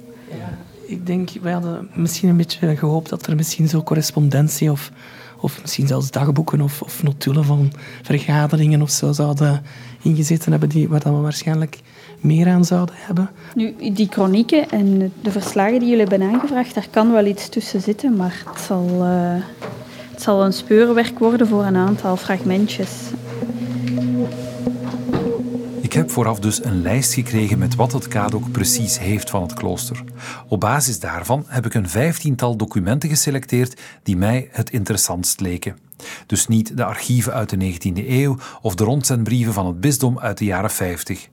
Ik 0.85 1.05
denk, 1.05 1.29
wij 1.41 1.53
hadden 1.53 1.89
misschien 1.93 2.29
een 2.29 2.37
beetje 2.37 2.75
gehoopt 2.75 3.09
dat 3.09 3.27
er 3.27 3.35
misschien 3.35 3.67
zo 3.67 3.83
correspondentie 3.83 4.71
of, 4.71 4.91
of 5.39 5.61
misschien 5.61 5.87
zelfs 5.87 6.11
dagboeken 6.11 6.61
of, 6.61 6.81
of 6.81 7.03
notulen 7.03 7.45
van 7.45 7.71
vergaderingen 8.01 8.81
of 8.81 8.89
zo 8.89 9.11
zouden 9.11 9.63
ingezeten 10.03 10.51
hebben, 10.51 10.69
die, 10.69 10.89
waar 10.89 10.99
dat 10.99 11.13
we 11.13 11.19
waarschijnlijk 11.19 11.79
meer 12.19 12.47
aan 12.47 12.65
zouden 12.65 12.95
hebben. 12.97 13.29
Nu, 13.55 13.75
die 13.93 14.07
chronieken 14.09 14.69
en 14.69 15.13
de 15.21 15.31
verslagen 15.31 15.79
die 15.79 15.89
jullie 15.89 16.05
hebben 16.07 16.29
aangevraagd, 16.29 16.73
daar 16.73 16.87
kan 16.91 17.11
wel 17.11 17.25
iets 17.25 17.49
tussen 17.49 17.81
zitten, 17.81 18.15
maar 18.15 18.43
het 18.45 18.61
zal, 18.61 18.87
eh, 18.89 19.43
het 20.11 20.21
zal 20.21 20.45
een 20.45 20.53
speurwerk 20.53 21.19
worden 21.19 21.47
voor 21.47 21.63
een 21.63 21.75
aantal 21.75 22.17
fragmentjes. 22.17 22.91
Ik 25.93 25.99
heb 25.99 26.11
vooraf 26.11 26.39
dus 26.39 26.63
een 26.63 26.81
lijst 26.81 27.13
gekregen 27.13 27.57
met 27.57 27.75
wat 27.75 27.91
het 27.91 28.07
Kadok 28.07 28.51
precies 28.51 28.99
heeft 28.99 29.29
van 29.29 29.41
het 29.41 29.53
klooster. 29.53 30.03
Op 30.47 30.59
basis 30.59 30.99
daarvan 30.99 31.43
heb 31.47 31.65
ik 31.65 31.73
een 31.73 31.89
vijftiental 31.89 32.55
documenten 32.55 33.09
geselecteerd 33.09 33.81
die 34.03 34.17
mij 34.17 34.47
het 34.51 34.69
interessantst 34.69 35.39
leken. 35.39 35.77
Dus 36.25 36.47
niet 36.47 36.77
de 36.77 36.83
archieven 36.83 37.33
uit 37.33 37.49
de 37.49 37.73
19e 37.73 38.07
eeuw 38.07 38.37
of 38.61 38.75
de 38.75 38.83
rondzendbrieven 38.83 39.53
van 39.53 39.65
het 39.65 39.81
bisdom 39.81 40.19
uit 40.19 40.37
de 40.37 40.45
jaren 40.45 40.71
50. 40.71 41.29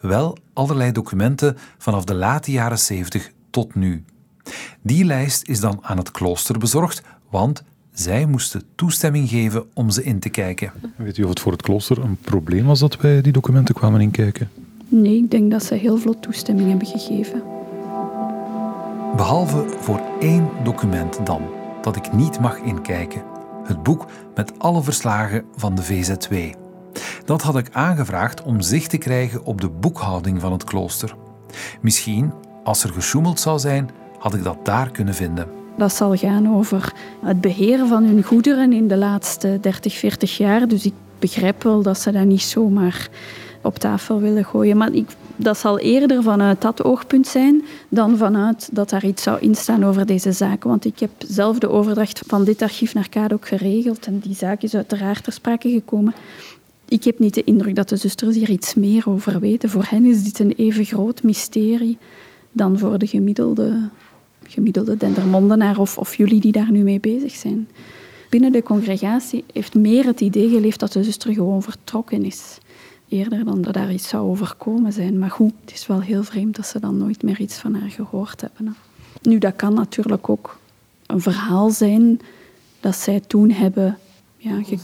Wel 0.00 0.38
allerlei 0.52 0.92
documenten 0.92 1.56
vanaf 1.78 2.04
de 2.04 2.14
late 2.14 2.50
jaren 2.50 2.78
70 2.78 3.30
tot 3.50 3.74
nu. 3.74 4.04
Die 4.82 5.04
lijst 5.04 5.48
is 5.48 5.60
dan 5.60 5.78
aan 5.82 5.96
het 5.96 6.10
klooster 6.10 6.58
bezorgd, 6.58 7.02
want 7.28 7.62
zij 8.00 8.26
moesten 8.26 8.62
toestemming 8.74 9.28
geven 9.28 9.64
om 9.74 9.90
ze 9.90 10.04
in 10.04 10.18
te 10.18 10.28
kijken. 10.28 10.72
Weet 10.96 11.18
u 11.18 11.22
of 11.22 11.28
het 11.28 11.40
voor 11.40 11.52
het 11.52 11.62
klooster 11.62 11.98
een 11.98 12.16
probleem 12.20 12.64
was 12.64 12.78
dat 12.80 12.96
wij 12.96 13.20
die 13.20 13.32
documenten 13.32 13.74
kwamen 13.74 14.00
inkijken? 14.00 14.50
Nee, 14.88 15.16
ik 15.16 15.30
denk 15.30 15.50
dat 15.50 15.64
ze 15.64 15.74
heel 15.74 15.96
vlot 15.96 16.22
toestemming 16.22 16.68
hebben 16.68 16.86
gegeven. 16.86 17.42
Behalve 19.16 19.64
voor 19.80 20.00
één 20.20 20.48
document 20.64 21.26
dan, 21.26 21.42
dat 21.82 21.96
ik 21.96 22.12
niet 22.12 22.40
mag 22.40 22.58
inkijken. 22.58 23.22
Het 23.64 23.82
boek 23.82 24.06
met 24.34 24.58
alle 24.58 24.82
verslagen 24.82 25.44
van 25.56 25.74
de 25.74 25.82
VZW. 25.82 26.34
Dat 27.24 27.42
had 27.42 27.56
ik 27.56 27.68
aangevraagd 27.72 28.42
om 28.42 28.60
zicht 28.60 28.90
te 28.90 28.98
krijgen 28.98 29.44
op 29.44 29.60
de 29.60 29.68
boekhouding 29.68 30.40
van 30.40 30.52
het 30.52 30.64
klooster. 30.64 31.14
Misschien, 31.80 32.32
als 32.64 32.84
er 32.84 32.92
gesjoemeld 32.92 33.40
zou 33.40 33.58
zijn, 33.58 33.90
had 34.18 34.34
ik 34.34 34.42
dat 34.42 34.64
daar 34.64 34.90
kunnen 34.90 35.14
vinden. 35.14 35.59
Dat 35.80 35.94
zal 35.94 36.16
gaan 36.16 36.54
over 36.56 36.92
het 37.24 37.40
beheren 37.40 37.88
van 37.88 38.04
hun 38.04 38.22
goederen 38.22 38.72
in 38.72 38.88
de 38.88 38.96
laatste 38.96 39.58
30, 39.60 39.94
40 39.94 40.36
jaar. 40.36 40.68
Dus 40.68 40.84
ik 40.84 40.92
begrijp 41.18 41.62
wel 41.62 41.82
dat 41.82 41.98
ze 41.98 42.12
dat 42.12 42.24
niet 42.24 42.42
zomaar 42.42 43.08
op 43.62 43.78
tafel 43.78 44.20
willen 44.20 44.44
gooien. 44.44 44.76
Maar 44.76 44.92
ik, 44.92 45.08
dat 45.36 45.58
zal 45.58 45.78
eerder 45.78 46.22
vanuit 46.22 46.60
dat 46.60 46.84
oogpunt 46.84 47.26
zijn 47.26 47.64
dan 47.88 48.16
vanuit 48.16 48.68
dat 48.72 48.90
daar 48.90 49.04
iets 49.04 49.22
zou 49.22 49.40
instaan 49.40 49.84
over 49.84 50.06
deze 50.06 50.32
zaak. 50.32 50.64
Want 50.64 50.84
ik 50.84 50.98
heb 50.98 51.10
zelf 51.18 51.58
de 51.58 51.68
overdracht 51.68 52.22
van 52.26 52.44
dit 52.44 52.62
archief 52.62 52.94
naar 52.94 53.08
Kadok 53.08 53.48
geregeld 53.48 54.06
en 54.06 54.18
die 54.18 54.34
zaak 54.34 54.62
is 54.62 54.74
uiteraard 54.74 55.24
ter 55.24 55.32
sprake 55.32 55.70
gekomen. 55.70 56.14
Ik 56.88 57.04
heb 57.04 57.18
niet 57.18 57.34
de 57.34 57.44
indruk 57.44 57.74
dat 57.74 57.88
de 57.88 57.96
zusters 57.96 58.36
hier 58.36 58.50
iets 58.50 58.74
meer 58.74 59.02
over 59.06 59.40
weten. 59.40 59.70
Voor 59.70 59.86
hen 59.88 60.04
is 60.04 60.24
dit 60.24 60.38
een 60.38 60.52
even 60.56 60.84
groot 60.84 61.22
mysterie 61.22 61.98
dan 62.52 62.78
voor 62.78 62.98
de 62.98 63.06
gemiddelde, 63.06 63.88
gemiddelde 64.50 64.96
Dendermondenaar 64.96 65.78
of, 65.78 65.98
of 65.98 66.16
jullie 66.16 66.40
die 66.40 66.52
daar 66.52 66.70
nu 66.70 66.82
mee 66.82 67.00
bezig 67.00 67.32
zijn. 67.32 67.68
Binnen 68.30 68.52
de 68.52 68.62
congregatie 68.62 69.44
heeft 69.52 69.74
meer 69.74 70.04
het 70.04 70.20
idee 70.20 70.48
geleefd 70.48 70.80
dat 70.80 70.92
de 70.92 71.04
zuster 71.04 71.32
gewoon 71.32 71.62
vertrokken 71.62 72.24
is. 72.24 72.58
Eerder 73.08 73.44
dan 73.44 73.62
dat 73.62 73.74
daar 73.74 73.92
iets 73.92 74.08
zou 74.08 74.28
overkomen 74.28 74.92
zijn. 74.92 75.18
Maar 75.18 75.30
goed, 75.30 75.52
het 75.60 75.72
is 75.72 75.86
wel 75.86 76.00
heel 76.00 76.22
vreemd 76.22 76.56
dat 76.56 76.66
ze 76.66 76.80
dan 76.80 76.96
nooit 76.98 77.22
meer 77.22 77.40
iets 77.40 77.56
van 77.56 77.74
haar 77.74 77.90
gehoord 77.90 78.40
hebben. 78.40 78.76
Nu, 79.22 79.38
dat 79.38 79.56
kan 79.56 79.74
natuurlijk 79.74 80.28
ook 80.28 80.58
een 81.06 81.20
verhaal 81.20 81.70
zijn 81.70 82.20
dat 82.80 82.96
zij 82.96 83.20
toen 83.20 83.50
hebben 83.50 83.98
ja, 84.36 84.62
ge- 84.62 84.78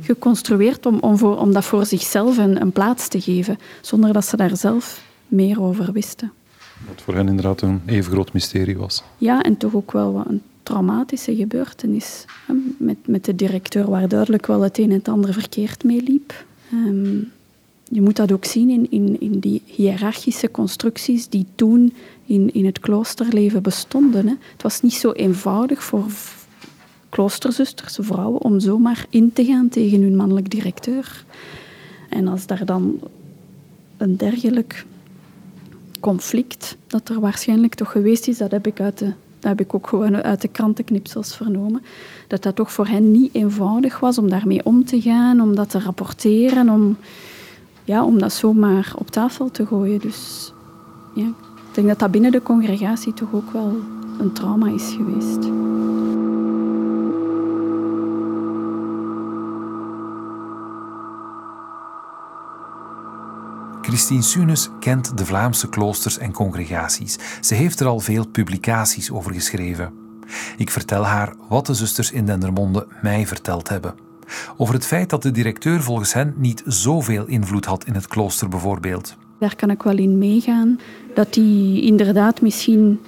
geconstrueerd 0.00 0.86
om, 0.86 0.98
om 1.22 1.52
dat 1.52 1.64
voor 1.64 1.86
zichzelf 1.86 2.38
een, 2.38 2.60
een 2.60 2.72
plaats 2.72 3.08
te 3.08 3.20
geven, 3.20 3.58
zonder 3.80 4.12
dat 4.12 4.24
ze 4.24 4.36
daar 4.36 4.56
zelf 4.56 5.04
meer 5.28 5.62
over 5.62 5.92
wisten. 5.92 6.32
Wat 6.86 7.02
voor 7.02 7.14
hen 7.14 7.28
inderdaad 7.28 7.60
een 7.60 7.80
even 7.86 8.12
groot 8.12 8.32
mysterie 8.32 8.76
was. 8.76 9.02
Ja, 9.18 9.42
en 9.42 9.56
toch 9.56 9.74
ook 9.74 9.92
wel 9.92 10.22
een 10.28 10.42
traumatische 10.62 11.36
gebeurtenis. 11.36 12.24
Met, 12.76 12.96
met 13.06 13.24
de 13.24 13.34
directeur 13.34 13.90
waar 13.90 14.08
duidelijk 14.08 14.46
wel 14.46 14.60
het 14.60 14.78
een 14.78 14.90
en 14.90 14.98
het 14.98 15.08
ander 15.08 15.32
verkeerd 15.32 15.84
mee 15.84 16.02
liep. 16.02 16.44
Ehm, 16.70 17.16
je 17.92 18.00
moet 18.00 18.16
dat 18.16 18.32
ook 18.32 18.44
zien 18.44 18.70
in, 18.70 18.90
in, 18.90 19.20
in 19.20 19.38
die 19.38 19.62
hiërarchische 19.64 20.50
constructies 20.50 21.28
die 21.28 21.46
toen 21.54 21.94
in, 22.26 22.54
in 22.54 22.66
het 22.66 22.78
kloosterleven 22.78 23.62
bestonden. 23.62 24.26
Hè. 24.26 24.34
Het 24.52 24.62
was 24.62 24.82
niet 24.82 24.94
zo 24.94 25.12
eenvoudig 25.12 25.82
voor 25.82 26.06
kloosterzusters, 27.08 27.98
vrouwen, 28.00 28.42
om 28.42 28.60
zomaar 28.60 29.06
in 29.08 29.32
te 29.32 29.44
gaan 29.44 29.68
tegen 29.68 30.02
hun 30.02 30.16
mannelijk 30.16 30.50
directeur. 30.50 31.24
En 32.08 32.28
als 32.28 32.46
daar 32.46 32.64
dan 32.64 33.00
een 33.96 34.16
dergelijk 34.16 34.86
conflict 36.00 36.76
dat 36.86 37.08
er 37.08 37.20
waarschijnlijk 37.20 37.74
toch 37.74 37.90
geweest 37.90 38.28
is, 38.28 38.38
dat 38.38 38.50
heb 38.50 38.66
ik 38.66 38.80
uit 38.80 38.98
de 38.98 39.12
dat 39.40 39.50
heb 39.50 39.60
ik 39.60 39.74
ook 39.74 39.86
gewoon 39.86 40.22
uit 40.22 40.40
de 40.40 40.48
krantenknipsels 40.48 41.36
vernomen, 41.36 41.82
dat 42.26 42.42
dat 42.42 42.56
toch 42.56 42.72
voor 42.72 42.86
hen 42.86 43.10
niet 43.10 43.34
eenvoudig 43.34 44.00
was 44.00 44.18
om 44.18 44.30
daarmee 44.30 44.64
om 44.64 44.84
te 44.84 45.00
gaan, 45.00 45.40
om 45.40 45.54
dat 45.54 45.70
te 45.70 45.80
rapporteren, 45.80 46.68
om, 46.68 46.96
ja, 47.84 48.04
om 48.04 48.18
dat 48.18 48.32
zomaar 48.32 48.92
op 48.96 49.10
tafel 49.10 49.50
te 49.50 49.66
gooien. 49.66 50.00
Dus 50.00 50.52
ja, 51.14 51.26
ik 51.26 51.74
denk 51.74 51.88
dat 51.88 51.98
dat 51.98 52.10
binnen 52.10 52.32
de 52.32 52.42
congregatie 52.42 53.14
toch 53.14 53.32
ook 53.32 53.52
wel 53.52 53.76
een 54.18 54.32
trauma 54.32 54.68
is 54.68 54.94
geweest. 54.96 55.48
Christine 63.90 64.22
Sunes 64.22 64.68
kent 64.80 65.18
de 65.18 65.24
Vlaamse 65.24 65.68
kloosters 65.68 66.18
en 66.18 66.32
congregaties. 66.32 67.18
Ze 67.40 67.54
heeft 67.54 67.80
er 67.80 67.86
al 67.86 68.00
veel 68.00 68.26
publicaties 68.26 69.10
over 69.10 69.32
geschreven. 69.32 69.92
Ik 70.56 70.70
vertel 70.70 71.04
haar 71.04 71.34
wat 71.48 71.66
de 71.66 71.74
zusters 71.74 72.10
in 72.10 72.26
Dendermonde 72.26 72.86
mij 73.02 73.26
verteld 73.26 73.68
hebben. 73.68 73.94
Over 74.56 74.74
het 74.74 74.86
feit 74.86 75.10
dat 75.10 75.22
de 75.22 75.30
directeur 75.30 75.82
volgens 75.82 76.12
hen 76.12 76.34
niet 76.36 76.62
zoveel 76.66 77.26
invloed 77.26 77.64
had 77.64 77.84
in 77.84 77.94
het 77.94 78.06
klooster 78.06 78.48
bijvoorbeeld. 78.48 79.16
Daar 79.38 79.56
kan 79.56 79.70
ik 79.70 79.82
wel 79.82 79.98
in 79.98 80.18
meegaan. 80.18 80.80
Dat 81.14 81.34
die 81.34 81.82
inderdaad 81.82 82.40
misschien 82.40 83.00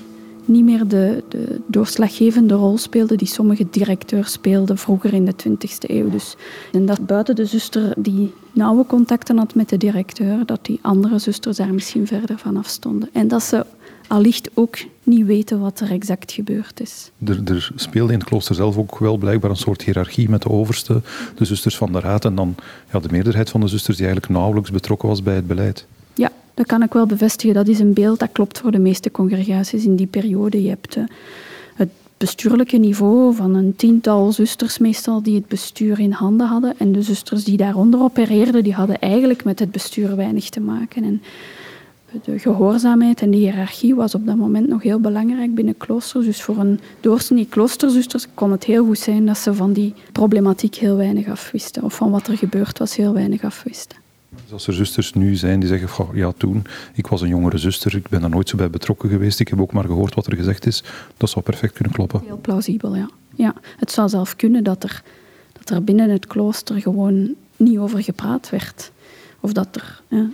niet 0.53 0.65
meer 0.65 0.89
de, 0.89 1.25
de, 1.29 1.61
doorslaggevende 1.67 2.55
rol 2.55 2.79
speelde 2.79 3.17
die 3.17 3.29
sommige 3.29 3.67
directeurs 3.71 4.33
speelden 4.33 4.79
vroeger 4.79 5.15
in 5.15 5.25
de 5.25 5.35
20e 5.49 5.91
eeuw. 5.91 6.11
Dus, 6.11 6.37
en 6.73 6.87
dat 6.87 7.07
buiten 7.07 7.35
de 7.35 7.47
zuster 7.47 7.95
die 7.97 8.33
nauwe 8.53 8.87
contacten 8.87 9.39
had 9.39 9.55
met 9.55 9.69
de 9.69 9.77
directeur, 9.77 10.47
dat 10.47 10.59
die 10.63 10.79
andere 10.83 11.19
zusters 11.19 11.57
daar 11.57 11.75
misschien 11.75 12.07
verder 12.07 12.39
van 12.39 12.57
afstonden. 12.57 13.09
En 13.13 13.29
dat 13.29 13.43
ze 13.43 13.67
allicht 14.07 14.51
ook 14.55 14.77
niet 15.03 15.27
weten 15.27 15.61
wat 15.61 15.81
er 15.81 15.91
exact 15.91 16.33
gebeurd 16.33 16.81
is. 16.81 17.11
Er, 17.25 17.41
er, 17.45 17.73
speelde 17.75 18.13
in 18.13 18.19
het 18.19 18.29
klooster 18.29 18.55
zelf 18.55 18.77
ook 18.77 18.99
wel 18.99 19.17
blijkbaar 19.17 19.51
een 19.51 19.57
soort 19.57 19.83
hiërarchie 19.83 20.29
met 20.29 20.43
de 20.43 20.49
overste, 20.49 21.01
de 21.35 21.45
zusters 21.45 21.77
van 21.77 21.93
de 21.93 22.01
raad 22.01 22.25
en 22.25 22.35
dan 22.35 22.55
ja, 22.93 23.01
de 23.01 23.09
meerderheid 23.11 23.51
van 23.51 23.61
de 23.61 23.69
zusters 23.69 23.97
die 23.97 24.07
eigenlijk 24.07 24.35
nauwelijks 24.35 24.71
betrokken 24.71 25.09
was 25.09 25.23
bij 25.23 25.35
het 25.35 25.47
beleid. 25.47 25.87
Ja, 26.15 26.31
dat 26.55 26.67
kan 26.67 26.83
ik 26.83 26.93
wel 26.93 27.07
bevestigen. 27.07 27.55
Dat 27.55 27.69
is 27.69 27.79
een 27.79 27.93
beeld 27.93 28.19
dat 28.19 28.33
klopt 28.33 28.59
voor 28.59 28.71
de 28.71 28.79
meeste 28.79 29.11
congregaties 29.11 29.85
in 29.85 29.97
die 29.97 30.07
periode. 30.07 30.63
Je 30.63 30.69
hebt 30.69 30.97
uh, 30.97 31.05
het 31.75 31.91
bestuurlijke 32.17 32.77
niveau 32.77 33.35
van 33.35 33.55
een 33.55 33.77
tiental 33.77 34.33
zusters 34.33 34.79
meestal 34.79 35.23
die 35.23 35.35
het 35.35 35.49
bestuur 35.49 36.01
in 36.01 36.13
handen 36.13 36.47
hadden. 36.47 36.75
En 36.79 36.93
de 36.93 37.03
zusters 37.03 37.45
die 37.45 37.57
daaronder 37.57 38.01
opereerden, 38.01 38.65
die 38.65 38.75
hadden 38.75 38.99
eigenlijk 38.99 39.45
met 39.45 39.59
het 39.59 39.71
bestuur 39.71 40.17
weinig 40.17 40.49
te 40.49 40.61
maken. 40.61 41.05
En 41.05 41.23
de 42.25 42.39
gehoorzaamheid 42.39 43.21
en 43.21 43.31
de 43.31 43.37
hiërarchie 43.37 43.95
was 43.95 44.15
op 44.15 44.27
dat 44.27 44.37
moment 44.37 44.69
nog 44.69 44.83
heel 44.83 45.01
belangrijk 45.01 45.55
binnen 45.55 45.77
kloosters. 45.77 46.25
Dus 46.25 46.43
voor 46.43 46.59
een 46.59 46.81
doorsnee 47.01 47.47
kloosterzusters 47.49 48.27
kon 48.35 48.51
het 48.51 48.65
heel 48.65 48.85
goed 48.85 48.99
zijn 48.99 49.27
dat 49.27 49.39
ze 49.39 49.55
van 49.55 49.73
die 49.73 49.95
problematiek 50.13 50.75
heel 50.75 50.97
weinig 50.97 51.29
afwisten. 51.29 51.83
Of 51.83 51.95
van 51.95 52.11
wat 52.11 52.27
er 52.27 52.37
gebeurd 52.37 52.79
was 52.79 52.97
heel 52.97 53.13
weinig 53.13 53.45
afwisten. 53.45 54.02
Dus 54.53 54.67
als 54.67 54.77
er 54.79 54.85
zusters 54.85 55.13
nu 55.13 55.35
zijn 55.35 55.61
die 55.61 55.69
zeggen, 55.69 55.89
van, 55.89 56.09
ja 56.13 56.33
toen, 56.37 56.65
ik 56.95 57.07
was 57.07 57.21
een 57.21 57.29
jongere 57.29 57.59
zuster, 57.59 57.97
ik 57.97 58.09
ben 58.09 58.21
daar 58.21 58.31
nooit 58.31 58.49
zo 58.49 58.57
bij 58.57 58.71
betrokken 58.71 59.09
geweest, 59.09 59.41
ik 59.41 59.49
heb 59.49 59.61
ook 59.61 59.73
maar 59.73 59.85
gehoord 59.85 60.15
wat 60.15 60.27
er 60.27 60.37
gezegd 60.37 60.67
is, 60.67 60.85
dat 61.17 61.31
zou 61.31 61.45
perfect 61.45 61.73
kunnen 61.73 61.93
kloppen. 61.93 62.21
Heel 62.25 62.39
plausibel, 62.41 62.97
ja. 62.97 63.09
ja. 63.35 63.55
Het 63.77 63.91
zou 63.91 64.09
zelf 64.09 64.37
kunnen 64.37 64.65
dat 64.65 64.83
er, 64.83 65.03
dat 65.53 65.71
er 65.71 65.85
binnen 65.85 66.11
het 66.11 66.27
klooster 66.27 66.81
gewoon 66.81 67.35
niet 67.57 67.79
over 67.79 68.03
gepraat 68.03 68.51
werd. 68.51 68.93
Of 69.41 69.53
dat 69.53 69.77
er 69.77 70.03
ja, 70.09 70.29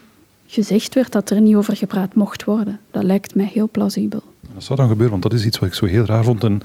gezegd 0.46 0.94
werd 0.94 1.12
dat 1.12 1.30
er 1.30 1.40
niet 1.40 1.54
over 1.54 1.76
gepraat 1.76 2.14
mocht 2.14 2.44
worden. 2.44 2.80
Dat 2.90 3.02
lijkt 3.02 3.34
mij 3.34 3.50
heel 3.52 3.68
plausibel. 3.70 4.22
Dat 4.54 4.64
zou 4.64 4.78
dan 4.78 4.88
gebeuren, 4.88 5.20
want 5.20 5.22
dat 5.22 5.40
is 5.40 5.46
iets 5.46 5.58
wat 5.58 5.68
ik 5.68 5.74
zo 5.74 5.86
heel 5.86 6.04
raar 6.04 6.24
vond. 6.24 6.44
En, 6.44 6.60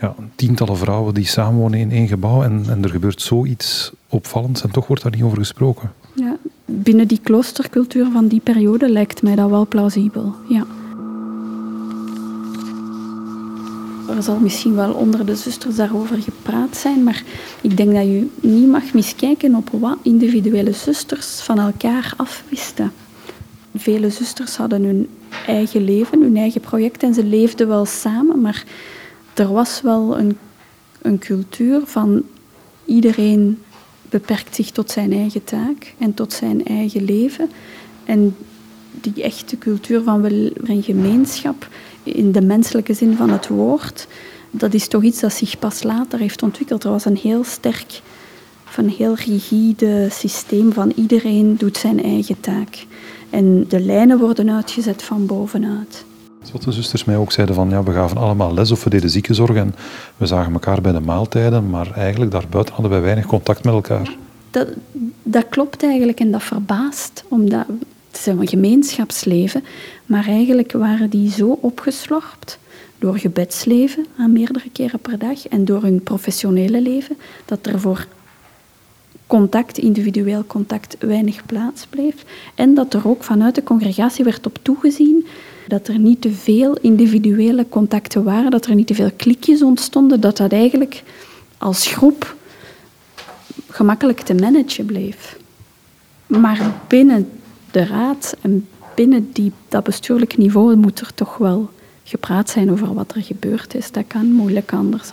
ja, 0.00 0.14
tientallen 0.34 0.76
vrouwen 0.76 1.14
die 1.14 1.26
samenwonen 1.26 1.78
in 1.78 1.90
één 1.90 2.08
gebouw 2.08 2.42
en, 2.42 2.64
en 2.68 2.82
er 2.82 2.90
gebeurt 2.90 3.22
zoiets 3.22 3.92
opvallends 4.08 4.62
en 4.62 4.70
toch 4.70 4.86
wordt 4.86 5.02
daar 5.02 5.12
niet 5.12 5.22
over 5.22 5.38
gesproken. 5.38 5.92
Ja, 6.14 6.36
binnen 6.70 7.08
die 7.08 7.20
kloostercultuur 7.22 8.06
van 8.12 8.26
die 8.26 8.40
periode 8.40 8.88
lijkt 8.88 9.22
mij 9.22 9.34
dat 9.34 9.50
wel 9.50 9.66
plausibel. 9.66 10.34
Ja. 10.48 10.66
Er 14.08 14.22
zal 14.22 14.38
misschien 14.38 14.74
wel 14.74 14.92
onder 14.92 15.26
de 15.26 15.36
zusters 15.36 15.76
daarover 15.76 16.22
gepraat 16.22 16.76
zijn, 16.76 17.02
maar 17.02 17.22
ik 17.60 17.76
denk 17.76 17.92
dat 17.92 18.02
je 18.02 18.26
niet 18.40 18.68
mag 18.68 18.92
miskijken 18.92 19.54
op 19.54 19.68
wat 19.72 19.96
individuele 20.02 20.72
zusters 20.72 21.40
van 21.40 21.58
elkaar 21.58 22.12
afwisten. 22.16 22.92
Vele 23.76 24.10
zusters 24.10 24.56
hadden 24.56 24.82
hun 24.84 25.08
eigen 25.46 25.84
leven, 25.84 26.22
hun 26.22 26.36
eigen 26.36 26.60
project 26.60 27.02
en 27.02 27.14
ze 27.14 27.24
leefden 27.24 27.68
wel 27.68 27.84
samen, 27.84 28.40
maar 28.40 28.64
er 29.34 29.52
was 29.52 29.80
wel 29.80 30.18
een, 30.18 30.38
een 31.02 31.18
cultuur 31.18 31.80
van 31.84 32.22
iedereen 32.84 33.58
beperkt 34.10 34.54
zich 34.54 34.70
tot 34.70 34.90
zijn 34.90 35.12
eigen 35.12 35.44
taak 35.44 35.94
en 35.98 36.14
tot 36.14 36.32
zijn 36.32 36.64
eigen 36.64 37.04
leven. 37.04 37.50
En 38.04 38.36
die 38.90 39.22
echte 39.22 39.58
cultuur 39.58 40.02
van 40.02 40.22
wel 40.22 40.50
een 40.64 40.82
gemeenschap, 40.82 41.68
in 42.02 42.32
de 42.32 42.40
menselijke 42.40 42.94
zin 42.94 43.16
van 43.16 43.30
het 43.30 43.48
woord, 43.48 44.06
dat 44.50 44.74
is 44.74 44.88
toch 44.88 45.02
iets 45.02 45.20
dat 45.20 45.32
zich 45.32 45.58
pas 45.58 45.82
later 45.82 46.18
heeft 46.18 46.42
ontwikkeld. 46.42 46.84
Er 46.84 46.90
was 46.90 47.04
een 47.04 47.16
heel 47.16 47.44
sterk, 47.44 48.00
een 48.76 48.90
heel 48.90 49.14
rigide 49.14 50.08
systeem 50.10 50.72
van 50.72 50.92
iedereen 50.94 51.56
doet 51.56 51.76
zijn 51.76 52.02
eigen 52.02 52.40
taak. 52.40 52.86
En 53.30 53.68
de 53.68 53.80
lijnen 53.80 54.18
worden 54.18 54.50
uitgezet 54.50 55.02
van 55.02 55.26
bovenuit. 55.26 56.04
Wat 56.52 56.62
de 56.62 56.72
zusters 56.72 57.04
mij 57.04 57.16
ook 57.16 57.32
zeiden 57.32 57.54
van 57.54 57.70
ja, 57.70 57.82
we 57.82 57.92
gaven 57.92 58.16
allemaal 58.16 58.54
les 58.54 58.70
of 58.70 58.84
we 58.84 58.90
deden 58.90 59.10
ziekenzorg 59.10 59.56
en 59.56 59.74
we 60.16 60.26
zagen 60.26 60.52
elkaar 60.52 60.80
bij 60.80 60.92
de 60.92 61.00
maaltijden, 61.00 61.70
maar 61.70 61.92
eigenlijk 61.92 62.30
daarbuiten 62.30 62.74
hadden 62.74 62.92
wij 62.92 63.00
weinig 63.00 63.26
contact 63.26 63.64
met 63.64 63.74
elkaar. 63.74 64.16
Dat, 64.50 64.68
dat 65.22 65.46
klopt 65.48 65.82
eigenlijk 65.82 66.20
en 66.20 66.30
dat 66.30 66.42
verbaast, 66.42 67.24
omdat 67.28 67.66
het 68.10 68.18
is 68.20 68.26
een 68.26 68.48
gemeenschapsleven, 68.48 69.64
maar 70.06 70.26
eigenlijk 70.26 70.72
waren 70.72 71.10
die 71.10 71.30
zo 71.30 71.58
opgeslorpt 71.60 72.58
door 72.98 73.18
gebedsleven 73.18 74.06
aan 74.18 74.32
meerdere 74.32 74.70
keren 74.72 74.98
per 74.98 75.18
dag 75.18 75.48
en 75.48 75.64
door 75.64 75.82
hun 75.82 76.02
professionele 76.02 76.82
leven, 76.82 77.16
dat 77.44 77.66
er 77.66 77.80
voor 77.80 78.06
contact, 79.26 79.78
individueel 79.78 80.44
contact, 80.46 80.96
weinig 80.98 81.46
plaats 81.46 81.86
bleef. 81.86 82.14
En 82.54 82.74
dat 82.74 82.94
er 82.94 83.08
ook 83.08 83.24
vanuit 83.24 83.54
de 83.54 83.62
congregatie 83.62 84.24
werd 84.24 84.46
op 84.46 84.58
toegezien 84.62 85.26
dat 85.68 85.88
er 85.88 85.98
niet 85.98 86.20
te 86.20 86.32
veel 86.32 86.76
individuele 86.76 87.66
contacten 87.68 88.24
waren, 88.24 88.50
dat 88.50 88.66
er 88.66 88.74
niet 88.74 88.86
te 88.86 88.94
veel 88.94 89.10
klikjes 89.16 89.62
ontstonden, 89.62 90.20
dat 90.20 90.36
dat 90.36 90.52
eigenlijk 90.52 91.02
als 91.58 91.86
groep 91.86 92.36
gemakkelijk 93.68 94.20
te 94.20 94.34
managen 94.34 94.86
bleef. 94.86 95.38
Maar 96.26 96.72
binnen 96.88 97.28
de 97.70 97.84
raad 97.84 98.36
en 98.40 98.68
binnen 98.94 99.30
die, 99.32 99.52
dat 99.68 99.84
bestuurlijk 99.84 100.36
niveau 100.36 100.76
moet 100.76 101.00
er 101.00 101.14
toch 101.14 101.36
wel 101.36 101.70
gepraat 102.04 102.50
zijn 102.50 102.70
over 102.70 102.94
wat 102.94 103.14
er 103.14 103.22
gebeurd 103.22 103.74
is. 103.74 103.92
Dat 103.92 104.04
kan 104.06 104.32
moeilijk 104.32 104.72
anders. 104.72 105.10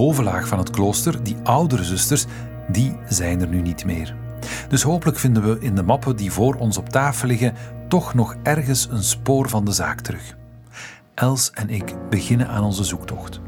Bovenlaag 0.00 0.48
van 0.48 0.58
het 0.58 0.70
klooster, 0.70 1.22
die 1.22 1.36
oudere 1.42 1.84
zusters, 1.84 2.24
die 2.68 2.96
zijn 3.08 3.40
er 3.40 3.48
nu 3.48 3.60
niet 3.60 3.84
meer. 3.84 4.16
Dus 4.68 4.82
hopelijk 4.82 5.18
vinden 5.18 5.42
we 5.42 5.60
in 5.60 5.74
de 5.74 5.82
mappen 5.82 6.16
die 6.16 6.32
voor 6.32 6.54
ons 6.54 6.78
op 6.78 6.88
tafel 6.88 7.28
liggen 7.28 7.54
toch 7.88 8.14
nog 8.14 8.36
ergens 8.42 8.88
een 8.90 9.02
spoor 9.02 9.48
van 9.48 9.64
de 9.64 9.72
zaak 9.72 10.00
terug. 10.00 10.36
Els 11.14 11.50
en 11.50 11.68
ik 11.68 11.94
beginnen 12.10 12.48
aan 12.48 12.64
onze 12.64 12.84
zoektocht. 12.84 13.40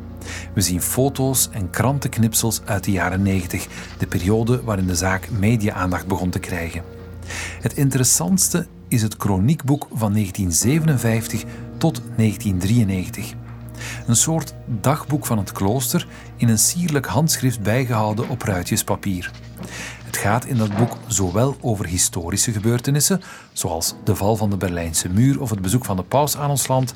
We 0.54 0.60
zien 0.60 0.82
foto's 0.82 1.48
en 1.50 1.70
krantenknipsels 1.70 2.60
uit 2.64 2.84
de 2.84 2.90
jaren 2.90 3.22
90, 3.22 3.66
de 3.98 4.06
periode 4.06 4.62
waarin 4.62 4.86
de 4.86 4.96
zaak 4.96 5.30
media-aandacht 5.30 6.06
begon 6.06 6.30
te 6.30 6.38
krijgen. 6.38 6.82
Het 7.60 7.72
interessantste 7.72 8.66
is 8.88 9.02
het 9.02 9.16
kroniekboek 9.16 9.86
van 9.90 10.12
1957 10.12 11.44
tot 11.78 12.02
1993. 12.16 13.34
Een 14.06 14.16
soort 14.16 14.54
dagboek 14.66 15.26
van 15.26 15.38
het 15.38 15.52
klooster 15.52 16.06
in 16.36 16.48
een 16.48 16.58
sierlijk 16.58 17.06
handschrift 17.06 17.62
bijgehouden 17.62 18.28
op 18.28 18.42
ruitjespapier. 18.42 19.30
Het 20.04 20.16
gaat 20.16 20.44
in 20.44 20.56
dat 20.56 20.76
boek 20.76 20.96
zowel 21.06 21.56
over 21.60 21.86
historische 21.86 22.52
gebeurtenissen, 22.52 23.22
zoals 23.52 23.94
de 24.04 24.16
val 24.16 24.36
van 24.36 24.50
de 24.50 24.56
Berlijnse 24.56 25.08
muur 25.08 25.40
of 25.40 25.50
het 25.50 25.62
bezoek 25.62 25.84
van 25.84 25.96
de 25.96 26.02
paus 26.02 26.36
aan 26.36 26.50
ons 26.50 26.68
land, 26.68 26.94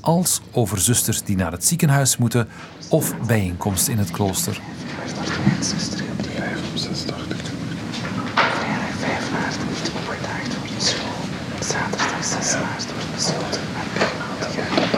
als 0.00 0.40
over 0.52 0.78
zusters 0.80 1.22
die 1.22 1.36
naar 1.36 1.52
het 1.52 1.64
ziekenhuis 1.64 2.16
moeten 2.16 2.48
of 2.88 3.14
bijeenkomsten 3.26 3.92
in 3.92 3.98
het 3.98 4.10
klooster. 4.10 4.60
Zuster 5.60 6.04
op 6.18 6.22
die 6.22 6.30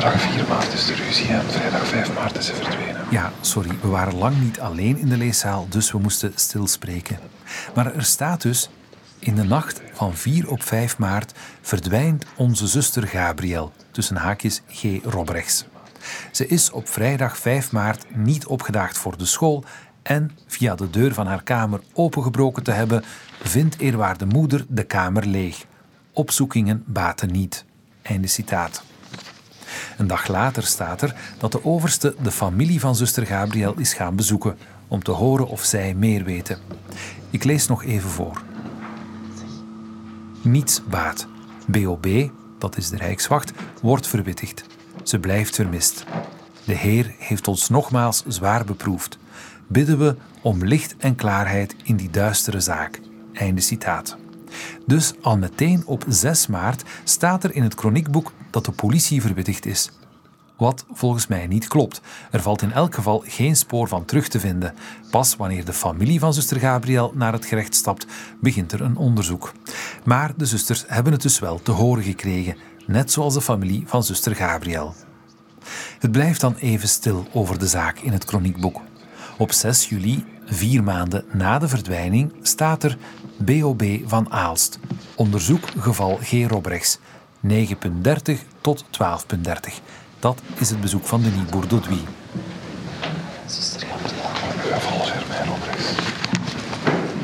85. 0.01 1.07
ruzie 1.07 1.29
en 1.29 1.43
vrijdag 1.51 1.87
5 1.87 2.15
maart 2.15 2.36
is 2.36 2.36
ze. 2.47 3.05
Ja, 3.11 3.33
sorry, 3.41 3.71
we 3.81 3.89
waren 3.89 4.19
lang 4.19 4.41
niet 4.41 4.61
alleen 4.61 4.99
in 4.99 5.09
de 5.09 5.17
leeszaal, 5.17 5.67
dus 5.69 5.93
we 5.93 5.99
moesten 5.99 6.33
stilspreken. 6.35 7.19
Maar 7.75 7.95
er 7.95 8.05
staat 8.05 8.43
dus... 8.43 8.71
In 9.19 9.35
de 9.35 9.45
nacht 9.45 9.81
van 9.93 10.15
4 10.15 10.49
op 10.49 10.63
5 10.63 10.99
maart 10.99 11.35
verdwijnt 11.61 12.25
onze 12.37 12.67
zuster 12.67 13.07
Gabriel, 13.07 13.73
tussen 13.91 14.17
haakjes 14.17 14.63
G. 14.69 14.85
Robrechts. 15.05 15.65
Ze 16.31 16.47
is 16.47 16.71
op 16.71 16.89
vrijdag 16.89 17.39
5 17.39 17.73
maart 17.73 18.17
niet 18.17 18.47
opgedaagd 18.47 18.99
voor 18.99 19.17
de 19.19 19.27
school 19.27 19.65
en 20.03 20.31
via 20.47 20.75
de 20.75 20.91
deur 20.91 21.15
van 21.15 21.27
haar 21.27 21.43
kamer 21.43 21.81
opengebroken 21.93 22.63
te 22.63 22.71
hebben, 22.71 23.05
vindt 23.43 23.79
eerwaarde 23.79 24.27
moeder 24.27 24.65
de 24.69 24.85
kamer 24.85 25.27
leeg. 25.27 25.65
Opzoekingen 26.13 26.83
baten 26.87 27.33
niet. 27.33 27.65
Einde 28.03 28.27
citaat. 28.27 28.83
Een 29.99 30.07
dag 30.07 30.29
later 30.29 30.62
staat 30.62 31.03
er 31.03 31.15
dat 31.39 31.53
de 31.53 31.65
overste 31.65 32.15
de 32.23 32.31
familie 32.31 32.81
van 32.81 32.97
zuster 32.97 33.27
Gabriel 33.27 33.75
is 33.79 33.95
gaan 33.95 34.17
bezoeken 34.17 34.59
om 34.89 35.03
te 35.03 35.11
horen 35.11 35.49
of 35.49 35.65
zij 35.65 35.95
meer 35.95 36.25
weten. 36.25 36.59
Ik 37.31 37.45
lees 37.45 37.67
nog 37.67 37.85
even 37.85 38.11
voor. 38.11 38.43
Niets 40.43 40.83
baat. 40.85 41.27
BOB, 41.67 42.31
dat 42.59 42.77
is 42.77 42.89
de 42.89 42.97
Rijkswacht, 42.97 43.53
wordt 43.83 44.07
verwittigd. 44.07 44.65
Ze 45.03 45.19
blijft 45.19 45.55
vermist. 45.55 46.05
De 46.65 46.75
Heer 46.75 47.15
heeft 47.19 47.49
ons 47.49 47.69
nogmaals 47.69 48.23
zwaar 48.27 48.65
beproefd. 48.65 49.19
Bidden 49.67 49.99
we 49.99 50.17
om 50.43 50.65
licht 50.65 50.95
en 50.99 51.15
klaarheid 51.15 51.77
in 51.83 51.97
die 51.97 52.11
duistere 52.11 52.61
zaak. 52.61 53.01
Einde 53.33 53.61
citaat. 53.61 54.17
Dus 54.87 55.12
al 55.21 55.39
meteen 55.39 55.83
op 55.87 56.05
6 56.09 56.47
maart 56.47 56.83
staat 57.05 57.45
er 57.45 57.55
in 57.55 57.62
het 57.62 57.75
kroniekboek 57.75 58.33
dat 58.57 58.64
de 58.64 58.83
politie 58.83 59.21
verwittigd 59.21 59.66
is. 59.66 59.90
Wat 60.57 60.85
volgens 60.92 61.27
mij 61.27 61.47
niet 61.47 61.69
klopt. 61.69 62.01
Er 62.31 62.42
valt 62.42 62.62
in 62.62 62.73
elk 62.73 62.95
geval 62.95 63.25
geen 63.27 63.57
spoor 63.57 63.88
van 63.88 64.05
terug 64.05 64.29
te 64.29 64.40
vinden. 64.40 64.75
Pas 65.11 65.37
wanneer 65.37 65.64
de 65.64 65.73
familie 65.73 66.19
van 66.19 66.35
zuster 66.35 66.61
Gabriel 66.61 67.12
naar 67.14 67.33
het 67.33 67.47
gerecht 67.47 67.75
stapt, 67.75 68.07
begint 68.40 68.73
er 68.73 68.81
een 68.81 68.97
onderzoek. 68.97 69.53
Maar 70.05 70.33
de 70.37 70.47
zusters 70.47 70.85
hebben 70.87 71.12
het 71.12 71.23
dus 71.23 71.38
wel 71.38 71.62
te 71.62 71.71
horen 71.71 72.03
gekregen, 72.03 72.57
net 72.87 73.12
zoals 73.12 73.35
de 73.35 73.40
familie 73.40 73.83
van 73.87 74.05
zuster 74.05 74.35
Gabriel. 74.35 74.95
Het 75.99 76.12
blijft 76.12 76.40
dan 76.40 76.55
even 76.55 76.88
stil 76.88 77.27
over 77.33 77.59
de 77.59 77.69
zaak 77.69 77.99
in 77.99 78.12
het 78.12 78.25
kroniekboek. 78.25 78.81
Op 79.38 79.53
6 79.53 79.88
juli, 79.88 80.25
vier 80.47 80.83
maanden 80.83 81.25
na 81.33 81.59
de 81.59 81.69
verdwijning, 81.69 82.33
staat 82.42 82.83
er 82.83 82.99
BOB 83.38 83.85
van 84.07 84.31
Aalst. 84.31 84.79
Onderzoek 85.14 85.69
geval 85.79 86.19
G. 86.23 86.47
Robrechts. 86.47 86.99
9.30 87.49 88.35
tot 88.61 88.85
12.30. 88.85 89.72
Dat 90.18 90.42
is 90.55 90.70
het 90.70 90.81
bezoek 90.81 91.05
van 91.05 91.22
Denis 91.22 91.44
Bourdoudouis. 91.51 92.01
Zuster 93.46 93.87
Gabriel. 93.87 94.25
Geval 94.72 94.99
Germijn 94.99 95.49
Robrechts. 95.49 95.85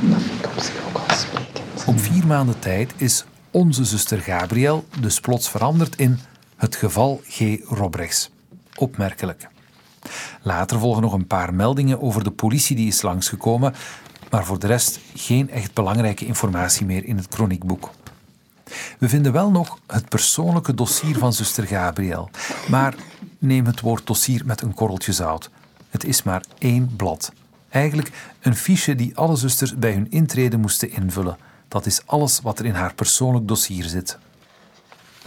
Dat 0.01 0.22
vind 0.22 0.44
ik 0.44 0.46
op 0.46 0.61
zich 0.62 0.87
ook 0.87 1.09
al 1.09 1.16
sprekend. 1.16 1.87
Op 1.87 2.01
vier 2.01 2.27
maanden 2.27 2.59
tijd 2.59 2.92
is 2.96 3.25
onze 3.51 3.85
zuster 3.85 4.18
Gabriel 4.18 4.85
dus 5.01 5.20
plots 5.20 5.48
veranderd 5.48 5.96
in 5.96 6.18
het 6.57 6.77
geval 6.77 7.20
G. 7.29 7.57
Robrechts. 7.68 8.31
Opmerkelijk. 8.77 9.48
Later 10.42 10.79
volgen 10.79 11.03
nog 11.03 11.12
een 11.12 11.27
paar 11.27 11.55
meldingen 11.55 12.01
over 12.01 12.25
de 12.25 12.31
politie 12.31 12.77
die 12.77 12.87
is 12.87 13.03
langsgekomen, 13.03 13.75
maar 14.31 14.44
voor 14.44 14.59
de 14.59 14.66
rest 14.66 15.01
geen 15.14 15.51
echt 15.51 15.75
belangrijke 15.75 16.27
informatie 16.27 16.87
meer 16.87 17.05
in 17.05 17.16
het 17.16 17.29
kroniekboek. 17.29 17.90
We 18.99 19.09
vinden 19.09 19.33
wel 19.33 19.51
nog 19.51 19.79
het 19.87 20.09
persoonlijke 20.09 20.75
dossier 20.75 21.19
van 21.19 21.33
zuster 21.33 21.67
Gabriel, 21.67 22.31
maar 22.69 22.95
neem 23.39 23.67
het 23.67 23.81
woord 23.81 24.07
dossier 24.07 24.43
met 24.45 24.63
een 24.63 24.75
korreltje 24.75 25.13
zout. 25.13 25.51
Het 25.91 26.05
is 26.05 26.23
maar 26.23 26.45
één 26.59 26.97
blad. 26.97 27.33
Eigenlijk 27.69 28.11
een 28.41 28.57
fiche 28.57 28.95
die 28.95 29.17
alle 29.17 29.37
zusters 29.37 29.77
bij 29.77 29.93
hun 29.93 30.11
intrede 30.11 30.57
moesten 30.57 30.91
invullen. 30.91 31.37
Dat 31.69 31.87
is 31.87 32.07
alles 32.07 32.41
wat 32.41 32.59
er 32.59 32.65
in 32.65 32.75
haar 32.75 32.95
persoonlijk 32.95 33.49
dossier 33.49 33.85
zit. 33.85 34.19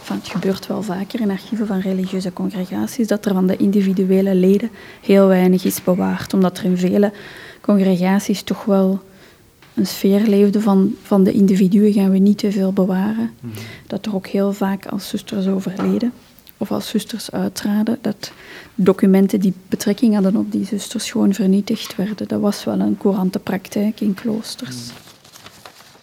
Het 0.04 0.28
gebeurt 0.28 0.66
wel 0.66 0.82
vaker 0.82 1.20
in 1.20 1.30
archieven 1.30 1.66
van 1.66 1.80
religieuze 1.80 2.32
congregaties 2.32 3.06
dat 3.06 3.26
er 3.26 3.32
van 3.32 3.46
de 3.46 3.56
individuele 3.56 4.34
leden 4.34 4.70
heel 5.02 5.26
weinig 5.26 5.64
is 5.64 5.84
bewaard, 5.84 6.34
omdat 6.34 6.58
er 6.58 6.64
in 6.64 6.76
vele 6.76 7.12
congregaties 7.60 8.42
toch 8.42 8.64
wel 8.64 9.02
een 9.76 9.86
sfeer 9.86 10.20
leefde 10.20 10.60
van, 10.60 10.94
van 11.02 11.24
de 11.24 11.32
individuen 11.32 11.92
gaan 11.92 12.10
we 12.10 12.18
niet 12.18 12.38
te 12.38 12.52
veel 12.52 12.72
bewaren. 12.72 13.30
Dat 13.86 14.06
er 14.06 14.14
ook 14.14 14.26
heel 14.26 14.52
vaak 14.52 14.86
als 14.86 15.08
zusters 15.08 15.46
overleden 15.46 16.12
of 16.56 16.70
als 16.70 16.88
zusters 16.88 17.30
uittraden, 17.30 17.98
dat 18.00 18.32
documenten 18.74 19.40
die 19.40 19.54
betrekking 19.68 20.14
hadden 20.14 20.36
op 20.36 20.52
die 20.52 20.64
zusters 20.64 21.10
gewoon 21.10 21.34
vernietigd 21.34 21.96
werden. 21.96 22.28
Dat 22.28 22.40
was 22.40 22.64
wel 22.64 22.80
een 22.80 22.98
courante 22.98 23.38
praktijk 23.38 24.00
in 24.00 24.14
kloosters. 24.14 24.76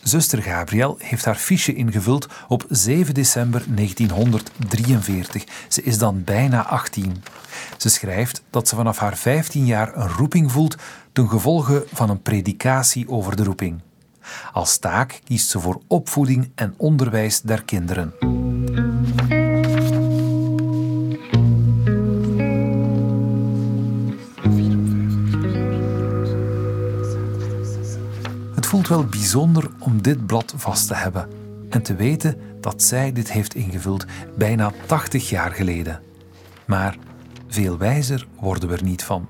Zuster 0.03 0.41
Gabriel 0.41 0.95
heeft 0.99 1.25
haar 1.25 1.35
fiche 1.35 1.73
ingevuld 1.73 2.27
op 2.47 2.65
7 2.69 3.13
december 3.13 3.63
1943. 3.75 5.43
Ze 5.67 5.83
is 5.83 5.97
dan 5.97 6.23
bijna 6.23 6.65
18. 6.65 7.23
Ze 7.77 7.89
schrijft 7.89 8.41
dat 8.49 8.67
ze 8.67 8.75
vanaf 8.75 8.97
haar 8.97 9.17
15 9.17 9.65
jaar 9.65 9.97
een 9.97 10.09
roeping 10.09 10.51
voelt 10.51 10.75
ten 11.13 11.29
gevolge 11.29 11.85
van 11.93 12.09
een 12.09 12.21
predikatie 12.21 13.09
over 13.09 13.35
de 13.35 13.43
roeping. 13.43 13.81
Als 14.53 14.77
taak 14.77 15.21
kiest 15.23 15.49
ze 15.49 15.59
voor 15.59 15.81
opvoeding 15.87 16.51
en 16.55 16.73
onderwijs 16.77 17.41
der 17.41 17.63
kinderen. 17.63 18.13
Het 28.55 28.65
voelt 28.65 28.87
wel 28.87 29.05
bijzonder 29.05 29.71
om 29.79 30.01
dit 30.01 30.25
blad 30.25 30.53
vast 30.57 30.87
te 30.87 30.95
hebben 30.95 31.29
en 31.69 31.81
te 31.81 31.95
weten 31.95 32.37
dat 32.61 32.83
zij 32.83 33.11
dit 33.11 33.31
heeft 33.31 33.55
ingevuld 33.55 34.05
bijna 34.37 34.71
80 34.85 35.29
jaar 35.29 35.51
geleden. 35.51 36.01
Maar 36.65 36.97
veel 37.47 37.77
wijzer 37.77 38.27
worden 38.39 38.69
we 38.69 38.75
er 38.75 38.83
niet 38.83 39.03
van. 39.03 39.27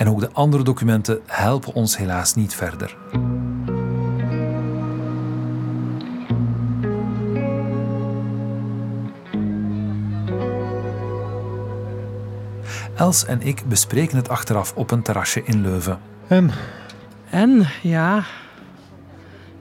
En 0.00 0.08
ook 0.08 0.20
de 0.20 0.30
andere 0.32 0.62
documenten 0.62 1.20
helpen 1.26 1.74
ons 1.74 1.96
helaas 1.96 2.34
niet 2.34 2.54
verder. 2.54 2.96
Els 12.94 13.24
en 13.24 13.42
ik 13.42 13.62
bespreken 13.68 14.16
het 14.16 14.28
achteraf 14.28 14.72
op 14.76 14.90
een 14.90 15.02
terrasje 15.02 15.42
in 15.44 15.60
Leuven. 15.60 15.98
En 16.26 16.50
En 17.30 17.66
ja, 17.82 18.18
ik 18.18 18.24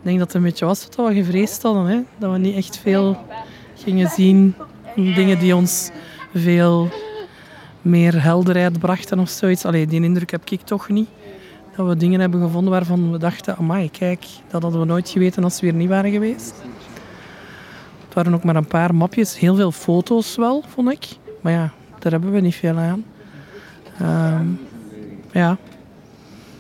denk 0.02 0.18
dat 0.20 0.28
het 0.28 0.36
een 0.36 0.44
beetje 0.44 0.66
was 0.66 0.88
wat 0.96 1.08
we 1.08 1.14
gevreesd 1.14 1.62
hadden. 1.62 1.86
Hè? 1.86 2.00
Dat 2.18 2.32
we 2.32 2.38
niet 2.38 2.56
echt 2.56 2.78
veel 2.78 3.26
gingen 3.76 4.10
zien. 4.10 4.56
Dingen 4.96 5.40
die 5.40 5.56
ons 5.56 5.92
veel 6.34 6.90
meer 7.82 8.24
helderheid 8.24 8.80
brachten 8.80 9.20
of 9.20 9.30
zoiets. 9.30 9.66
Allee, 9.66 9.88
die 9.88 10.02
indruk 10.02 10.32
heb 10.32 10.50
ik 10.50 10.62
toch 10.62 10.90
niet. 10.90 11.10
Dat 11.76 11.88
we 11.88 11.98
dingen 11.98 12.20
hebben 12.20 12.42
gevonden 12.42 12.72
waarvan 12.72 13.12
we 13.12 13.18
dachten, 13.18 13.58
amai, 13.58 13.92
kijk, 13.92 14.26
dat 14.48 14.62
hadden 14.62 14.80
we 14.80 14.86
nooit 14.86 15.10
geweten 15.10 15.44
als 15.44 15.60
we 15.60 15.68
hier 15.68 15.76
niet 15.76 15.90
waren 15.90 16.12
geweest. 16.12 16.54
Het 18.06 18.14
waren 18.14 18.34
ook 18.34 18.44
maar 18.44 18.56
een 18.56 18.68
paar 18.68 18.96
mapjes, 18.96 19.40
heel 19.40 19.56
veel 19.56 19.72
foto's 19.72 20.36
wel, 20.36 20.64
vond 20.68 20.92
ik. 20.92 21.08
Maar 21.42 21.54
ja, 21.54 21.72
daar 22.00 22.12
hebben 22.12 22.32
we 22.32 22.40
niet 22.40 22.56
veel 22.56 22.78
aan. 22.78 23.06
Ehm, 24.00 24.48
ja, 25.32 25.58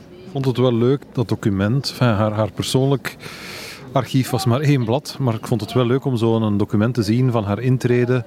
ik 0.10 0.36
vond 0.36 0.45
het 0.45 0.58
wel 0.58 0.73
leuk, 0.73 1.03
dat 1.13 1.27
document. 1.27 1.89
Enfin, 1.89 2.08
haar, 2.08 2.31
haar 2.31 2.52
persoonlijk 2.52 3.17
archief 3.91 4.29
was 4.29 4.46
maar 4.46 4.60
één 4.60 4.85
blad, 4.85 5.15
maar 5.19 5.33
ik 5.33 5.48
vond 5.48 5.62
het 5.62 5.73
wel 5.73 5.85
leuk 5.85 6.06
om 6.06 6.17
zo 6.17 6.35
een 6.35 6.58
document 6.58 6.94
te 6.94 7.04
zien 7.04 7.31
van 7.31 7.44
haar 7.44 7.60
intrede, 7.60 8.25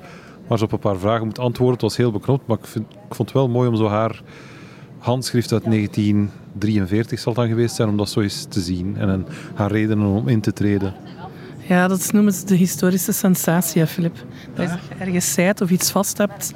waar 0.53 0.61
ze 0.61 0.67
op 0.67 0.73
een 0.73 0.91
paar 0.91 0.99
vragen 1.01 1.25
moet 1.25 1.39
antwoorden. 1.39 1.75
Het 1.75 1.83
was 1.83 1.97
heel 1.97 2.11
beknopt, 2.11 2.47
maar 2.47 2.59
ik, 2.59 2.67
vind, 2.67 2.85
ik 2.91 3.15
vond 3.15 3.29
het 3.29 3.39
wel 3.39 3.49
mooi 3.49 3.69
om 3.69 3.77
zo 3.77 3.89
haar 3.89 4.23
handschrift 4.99 5.53
uit 5.53 5.65
1943 5.65 7.19
zal 7.19 7.35
dan 7.35 7.49
geweest 7.49 7.75
zijn, 7.75 7.89
om 7.89 7.97
dat 7.97 8.11
zo 8.11 8.21
eens 8.21 8.47
te 8.49 8.61
zien 8.61 8.97
en 8.97 9.27
haar 9.55 9.71
redenen 9.71 10.07
om 10.07 10.29
in 10.29 10.41
te 10.41 10.53
treden. 10.53 10.95
Ja, 11.69 11.89
dat 11.89 12.13
noemen 12.13 12.33
ze 12.33 12.45
de 12.45 12.55
historische 12.55 13.13
sensatie, 13.13 13.87
Filip. 13.87 14.25
Dat 14.55 14.71
je 14.71 14.95
ergens 14.99 15.33
zijt 15.33 15.61
of 15.61 15.71
iets 15.71 15.91
vast 15.91 16.19
hebt 16.19 16.53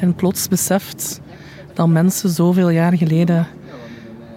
en 0.00 0.14
plots 0.14 0.48
beseft 0.48 1.20
dat 1.74 1.88
mensen 1.88 2.30
zoveel 2.30 2.68
jaar 2.68 2.96
geleden 2.96 3.46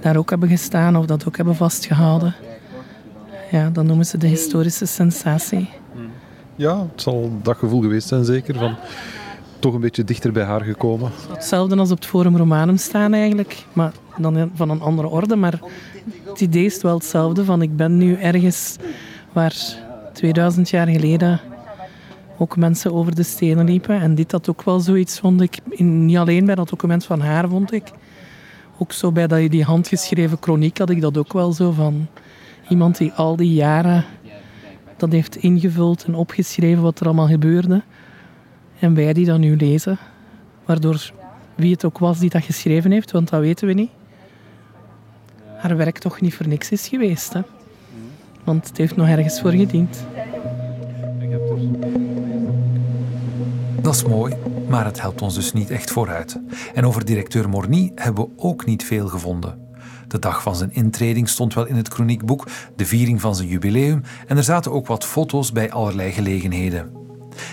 daar 0.01 0.17
ook 0.17 0.29
hebben 0.29 0.49
gestaan 0.49 0.95
of 0.95 1.05
dat 1.05 1.27
ook 1.27 1.37
hebben 1.37 1.55
vastgehouden. 1.55 2.35
Ja, 3.51 3.69
dat 3.69 3.85
noemen 3.85 4.05
ze 4.05 4.17
de 4.17 4.27
historische 4.27 4.85
sensatie. 4.85 5.69
Ja, 6.59 6.87
het 6.91 7.01
zal 7.01 7.31
dat 7.41 7.57
gevoel 7.57 7.81
geweest 7.81 8.07
zijn 8.07 8.25
zeker, 8.25 8.55
van 8.55 8.75
toch 9.59 9.73
een 9.73 9.81
beetje 9.81 10.03
dichter 10.03 10.31
bij 10.31 10.43
haar 10.43 10.61
gekomen. 10.61 11.11
Hetzelfde 11.29 11.75
als 11.75 11.91
op 11.91 11.97
het 11.97 12.05
Forum 12.05 12.37
Romanum 12.37 12.77
staan 12.77 13.13
eigenlijk, 13.13 13.65
maar 13.73 13.93
dan 14.17 14.51
van 14.53 14.69
een 14.69 14.81
andere 14.81 15.07
orde. 15.07 15.35
Maar 15.35 15.59
het 16.25 16.41
idee 16.41 16.65
is 16.65 16.81
wel 16.81 16.93
hetzelfde, 16.93 17.45
van 17.45 17.61
ik 17.61 17.75
ben 17.75 17.97
nu 17.97 18.13
ergens 18.13 18.75
waar 19.33 19.55
2000 20.13 20.69
jaar 20.69 20.87
geleden 20.87 21.39
ook 22.37 22.57
mensen 22.57 22.93
over 22.93 23.15
de 23.15 23.23
stenen 23.23 23.65
liepen. 23.65 24.01
En 24.01 24.15
dit 24.15 24.31
had 24.31 24.49
ook 24.49 24.63
wel 24.63 24.79
zoiets, 24.79 25.19
vond 25.19 25.41
ik, 25.41 25.59
in, 25.69 26.05
niet 26.05 26.17
alleen 26.17 26.45
bij 26.45 26.55
dat 26.55 26.69
document 26.69 27.05
van 27.05 27.21
haar, 27.21 27.49
vond 27.49 27.73
ik. 27.73 27.91
Ook 28.77 28.91
zo 28.91 29.11
bij 29.11 29.49
die 29.49 29.63
handgeschreven 29.63 30.37
chroniek 30.41 30.77
had 30.77 30.89
ik 30.89 31.01
dat 31.01 31.17
ook 31.17 31.33
wel 31.33 31.53
zo 31.53 31.71
van 31.71 32.07
iemand 32.69 32.97
die 32.97 33.11
al 33.11 33.35
die 33.35 33.53
jaren 33.53 34.05
dat 34.99 35.11
heeft 35.11 35.35
ingevuld 35.35 36.03
en 36.03 36.15
opgeschreven 36.15 36.83
wat 36.83 36.99
er 36.99 37.05
allemaal 37.05 37.27
gebeurde. 37.27 37.81
En 38.79 38.93
wij 38.93 39.13
die 39.13 39.25
dat 39.25 39.39
nu 39.39 39.55
lezen. 39.55 39.97
Waardoor 40.65 41.11
wie 41.55 41.71
het 41.71 41.85
ook 41.85 41.97
was 41.97 42.19
die 42.19 42.29
dat 42.29 42.43
geschreven 42.43 42.91
heeft, 42.91 43.11
want 43.11 43.29
dat 43.29 43.39
weten 43.39 43.67
we 43.67 43.73
niet, 43.73 43.91
haar 45.57 45.77
werk 45.77 45.97
toch 45.97 46.21
niet 46.21 46.33
voor 46.33 46.47
niks 46.47 46.71
is 46.71 46.87
geweest. 46.87 47.33
Hè? 47.33 47.41
Want 48.43 48.67
het 48.67 48.77
heeft 48.77 48.95
nog 48.95 49.07
ergens 49.07 49.41
voor 49.41 49.51
gediend. 49.51 50.05
Dat 53.81 53.95
is 53.95 54.03
mooi, 54.03 54.35
maar 54.67 54.85
het 54.85 55.01
helpt 55.01 55.21
ons 55.21 55.35
dus 55.35 55.53
niet 55.53 55.69
echt 55.69 55.91
vooruit. 55.91 56.39
En 56.73 56.85
over 56.85 57.05
directeur 57.05 57.49
Morny 57.49 57.91
hebben 57.95 58.23
we 58.23 58.29
ook 58.35 58.65
niet 58.65 58.83
veel 58.83 59.07
gevonden. 59.07 59.68
De 60.09 60.19
dag 60.19 60.41
van 60.41 60.55
zijn 60.55 60.73
intreding 60.73 61.29
stond 61.29 61.53
wel 61.53 61.65
in 61.65 61.75
het 61.75 61.87
chroniekboek, 61.87 62.47
de 62.75 62.85
viering 62.85 63.21
van 63.21 63.35
zijn 63.35 63.47
jubileum 63.47 64.01
en 64.27 64.37
er 64.37 64.43
zaten 64.43 64.71
ook 64.71 64.87
wat 64.87 65.05
foto's 65.05 65.51
bij 65.51 65.71
allerlei 65.71 66.11
gelegenheden. 66.11 66.91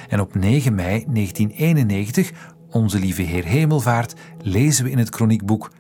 En 0.09 0.21
op 0.21 0.35
9 0.35 0.75
mei 0.75 1.05
1991, 1.09 2.33
onze 2.71 2.99
lieve 2.99 3.23
Heer 3.23 3.45
Hemelvaart, 3.45 4.15
lezen 4.43 4.85
we 4.85 4.91
in 4.91 4.99
het 4.99 5.09
chroniekboek 5.09 5.71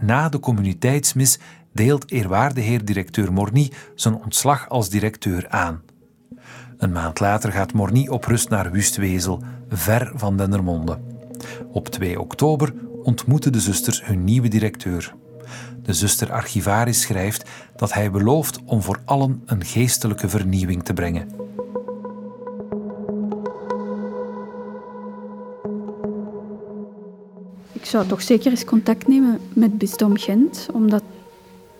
Na 0.00 0.28
de 0.28 0.40
communiteitsmis 0.40 1.38
deelt 1.72 2.10
eerwaarde 2.10 2.60
heer 2.60 2.84
directeur 2.84 3.32
Morny 3.32 3.72
zijn 3.94 4.14
ontslag 4.14 4.68
als 4.68 4.88
directeur 4.88 5.48
aan. 5.48 5.82
Een 6.78 6.92
maand 6.92 7.20
later 7.20 7.52
gaat 7.52 7.72
Morny 7.72 8.08
op 8.08 8.24
rust 8.24 8.48
naar 8.48 8.70
Wustwezel, 8.70 9.42
ver 9.68 10.12
van 10.14 10.36
Dendermonde. 10.36 10.98
Op 11.72 11.88
2 11.88 12.20
oktober 12.20 12.72
ontmoeten 13.02 13.52
de 13.52 13.60
zusters 13.60 14.04
hun 14.04 14.24
nieuwe 14.24 14.48
directeur. 14.48 15.14
De 15.88 15.94
zuster 15.94 16.32
archivaris 16.32 17.00
schrijft 17.00 17.50
dat 17.76 17.92
hij 17.92 18.10
belooft 18.10 18.58
om 18.64 18.82
voor 18.82 19.00
allen 19.04 19.42
een 19.46 19.64
geestelijke 19.64 20.28
vernieuwing 20.28 20.84
te 20.84 20.92
brengen. 20.92 21.28
Ik 27.72 27.84
zou 27.84 28.06
toch 28.06 28.22
zeker 28.22 28.50
eens 28.50 28.64
contact 28.64 29.06
nemen 29.06 29.40
met 29.52 29.78
bisdom 29.78 30.16
Gent, 30.16 30.66
omdat 30.72 31.02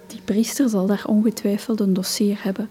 die 0.07 0.21
priester 0.25 0.69
zal 0.69 0.87
daar 0.87 1.05
ongetwijfeld 1.07 1.81
een 1.81 1.95
dossier 1.95 2.39
hebben. 2.43 2.69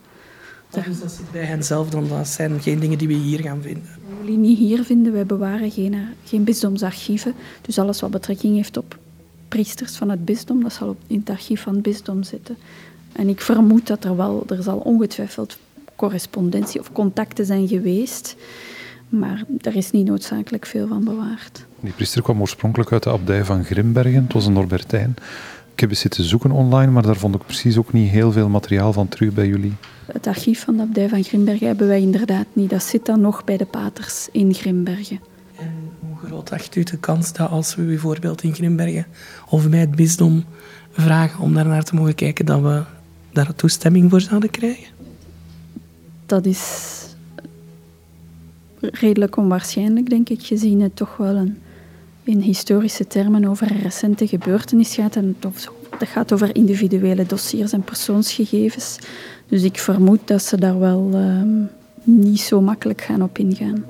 Dus 0.69 0.99
dat 0.99 1.11
zit 1.11 1.31
bij 1.31 1.43
hen 1.43 1.63
zelf, 1.63 1.89
dan 1.89 2.07
dat 2.07 2.27
zijn 2.27 2.61
geen 2.61 2.79
dingen 2.79 2.97
die 2.97 3.07
we 3.07 3.13
hier 3.13 3.39
gaan 3.39 3.61
vinden. 3.61 3.83
We 3.83 4.25
willen 4.25 4.41
niet 4.41 4.57
hier 4.57 4.83
vinden, 4.83 5.13
wij 5.13 5.25
bewaren 5.25 5.71
geen, 5.71 5.95
geen 6.23 6.43
bisdomsarchieven. 6.43 7.33
Dus 7.61 7.79
alles 7.79 8.01
wat 8.01 8.11
betrekking 8.11 8.55
heeft 8.55 8.77
op 8.77 8.97
priesters 9.47 9.95
van 9.95 10.09
het 10.09 10.25
bisdom, 10.25 10.63
dat 10.63 10.73
zal 10.73 10.95
in 11.07 11.19
het 11.19 11.29
archief 11.29 11.61
van 11.61 11.73
het 11.73 11.81
bisdom 11.81 12.23
zitten. 12.23 12.57
En 13.11 13.29
ik 13.29 13.41
vermoed 13.41 13.87
dat 13.87 14.03
er 14.03 14.15
wel, 14.15 14.43
er 14.47 14.63
zal 14.63 14.77
ongetwijfeld 14.77 15.57
correspondentie 15.95 16.79
of 16.79 16.91
contacten 16.91 17.45
zijn 17.45 17.67
geweest, 17.67 18.35
maar 19.09 19.43
er 19.61 19.75
is 19.75 19.91
niet 19.91 20.07
noodzakelijk 20.07 20.65
veel 20.65 20.87
van 20.87 21.03
bewaard. 21.03 21.65
Die 21.79 21.93
priester 21.93 22.21
kwam 22.21 22.41
oorspronkelijk 22.41 22.91
uit 22.91 23.03
de 23.03 23.09
abdij 23.09 23.45
van 23.45 23.63
Grimbergen, 23.63 24.23
het 24.23 24.33
was 24.33 24.45
een 24.45 24.53
Norbertijn. 24.53 25.15
Ik 25.73 25.79
heb 25.79 25.89
eens 25.89 25.99
zitten 25.99 26.23
zoeken 26.23 26.51
online, 26.51 26.91
maar 26.91 27.03
daar 27.03 27.15
vond 27.15 27.35
ik 27.35 27.45
precies 27.45 27.77
ook 27.77 27.93
niet 27.93 28.09
heel 28.09 28.31
veel 28.31 28.49
materiaal 28.49 28.93
van 28.93 29.07
terug 29.07 29.33
bij 29.33 29.47
jullie. 29.47 29.73
Het 30.05 30.27
archief 30.27 30.63
van 30.63 30.75
de 30.77 30.81
abdij 30.81 31.09
van 31.09 31.23
Grimbergen 31.23 31.67
hebben 31.67 31.87
wij 31.87 32.01
inderdaad 32.01 32.45
niet. 32.53 32.69
Dat 32.69 32.83
zit 32.83 33.05
dan 33.05 33.21
nog 33.21 33.43
bij 33.43 33.57
de 33.57 33.65
paters 33.65 34.27
in 34.31 34.53
Grimbergen. 34.53 35.19
Acht 36.51 36.75
u 36.75 36.83
de 36.83 36.97
kans 36.97 37.33
dat 37.33 37.49
als 37.49 37.75
we 37.75 37.83
bijvoorbeeld 37.83 38.43
in 38.43 38.53
Grimbergen 38.53 39.05
of 39.49 39.69
bij 39.69 39.79
het 39.79 39.95
bisdom 39.95 40.45
vragen 40.91 41.39
om 41.39 41.53
daar 41.53 41.67
naar 41.67 41.83
te 41.83 41.95
mogen 41.95 42.15
kijken, 42.15 42.45
dat 42.45 42.61
we 42.61 42.83
daar 43.31 43.55
toestemming 43.55 44.09
voor 44.09 44.21
zouden 44.21 44.49
krijgen? 44.49 44.87
Dat 46.25 46.45
is 46.45 46.93
redelijk 48.79 49.37
onwaarschijnlijk, 49.37 50.09
denk 50.09 50.29
ik, 50.29 50.41
gezien 50.43 50.81
het 50.81 50.95
toch 50.95 51.17
wel 51.17 51.35
een, 51.35 51.57
in 52.23 52.39
historische 52.39 53.07
termen 53.07 53.45
over 53.45 53.71
een 53.71 53.81
recente 53.81 54.27
gebeurtenis 54.27 54.95
gaat. 54.95 55.15
En 55.15 55.35
het 55.97 56.07
gaat 56.07 56.33
over 56.33 56.55
individuele 56.55 57.25
dossiers 57.25 57.71
en 57.71 57.81
persoonsgegevens. 57.81 58.97
Dus 59.47 59.63
ik 59.63 59.79
vermoed 59.79 60.19
dat 60.25 60.43
ze 60.43 60.57
daar 60.57 60.79
wel 60.79 61.09
uh, 61.13 61.41
niet 62.03 62.39
zo 62.39 62.61
makkelijk 62.61 63.01
gaan 63.01 63.21
op 63.21 63.37
ingaan. 63.37 63.83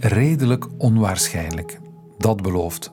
Redelijk 0.00 0.66
onwaarschijnlijk, 0.78 1.78
dat 2.18 2.42
belooft. 2.42 2.90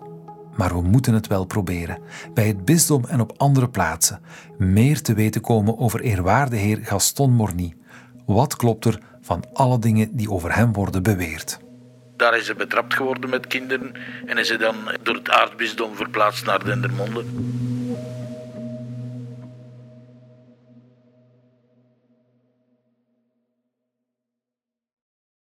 Maar 0.56 0.74
we 0.74 0.82
moeten 0.82 1.14
het 1.14 1.28
wel 1.28 1.46
proberen. 1.46 1.98
Bij 2.34 2.48
het 2.48 2.66
bisdom 2.66 3.06
en 3.06 3.20
op 3.20 3.34
andere 3.38 3.70
plaatsen. 3.70 4.22
Meer 4.58 5.02
te 5.02 5.14
weten 5.14 5.42
komen 5.42 5.78
over 5.78 6.02
eerwaarde 6.02 6.56
heer 6.56 6.80
Gaston 6.82 7.32
Morny. 7.32 7.76
Wat 8.26 8.56
klopt 8.56 8.86
er 8.86 9.00
van 9.22 9.44
alle 9.54 9.80
dingen 9.80 10.16
die 10.16 10.32
over 10.32 10.56
hem 10.56 10.74
worden 10.74 11.04
beweerd? 11.04 11.60
Daar 12.18 12.38
is 12.38 12.46
ze 12.46 12.56
betrapt 12.56 12.94
geworden 12.94 13.30
met 13.30 13.48
kinderen 13.48 13.92
en 14.26 14.38
is 14.38 14.48
ze 14.48 14.58
dan 14.58 14.76
door 15.04 15.16
het 15.16 15.30
aardbisdom 15.30 15.96
verplaatst 15.96 16.46
naar 16.46 16.64
Dendermonde. 16.64 17.24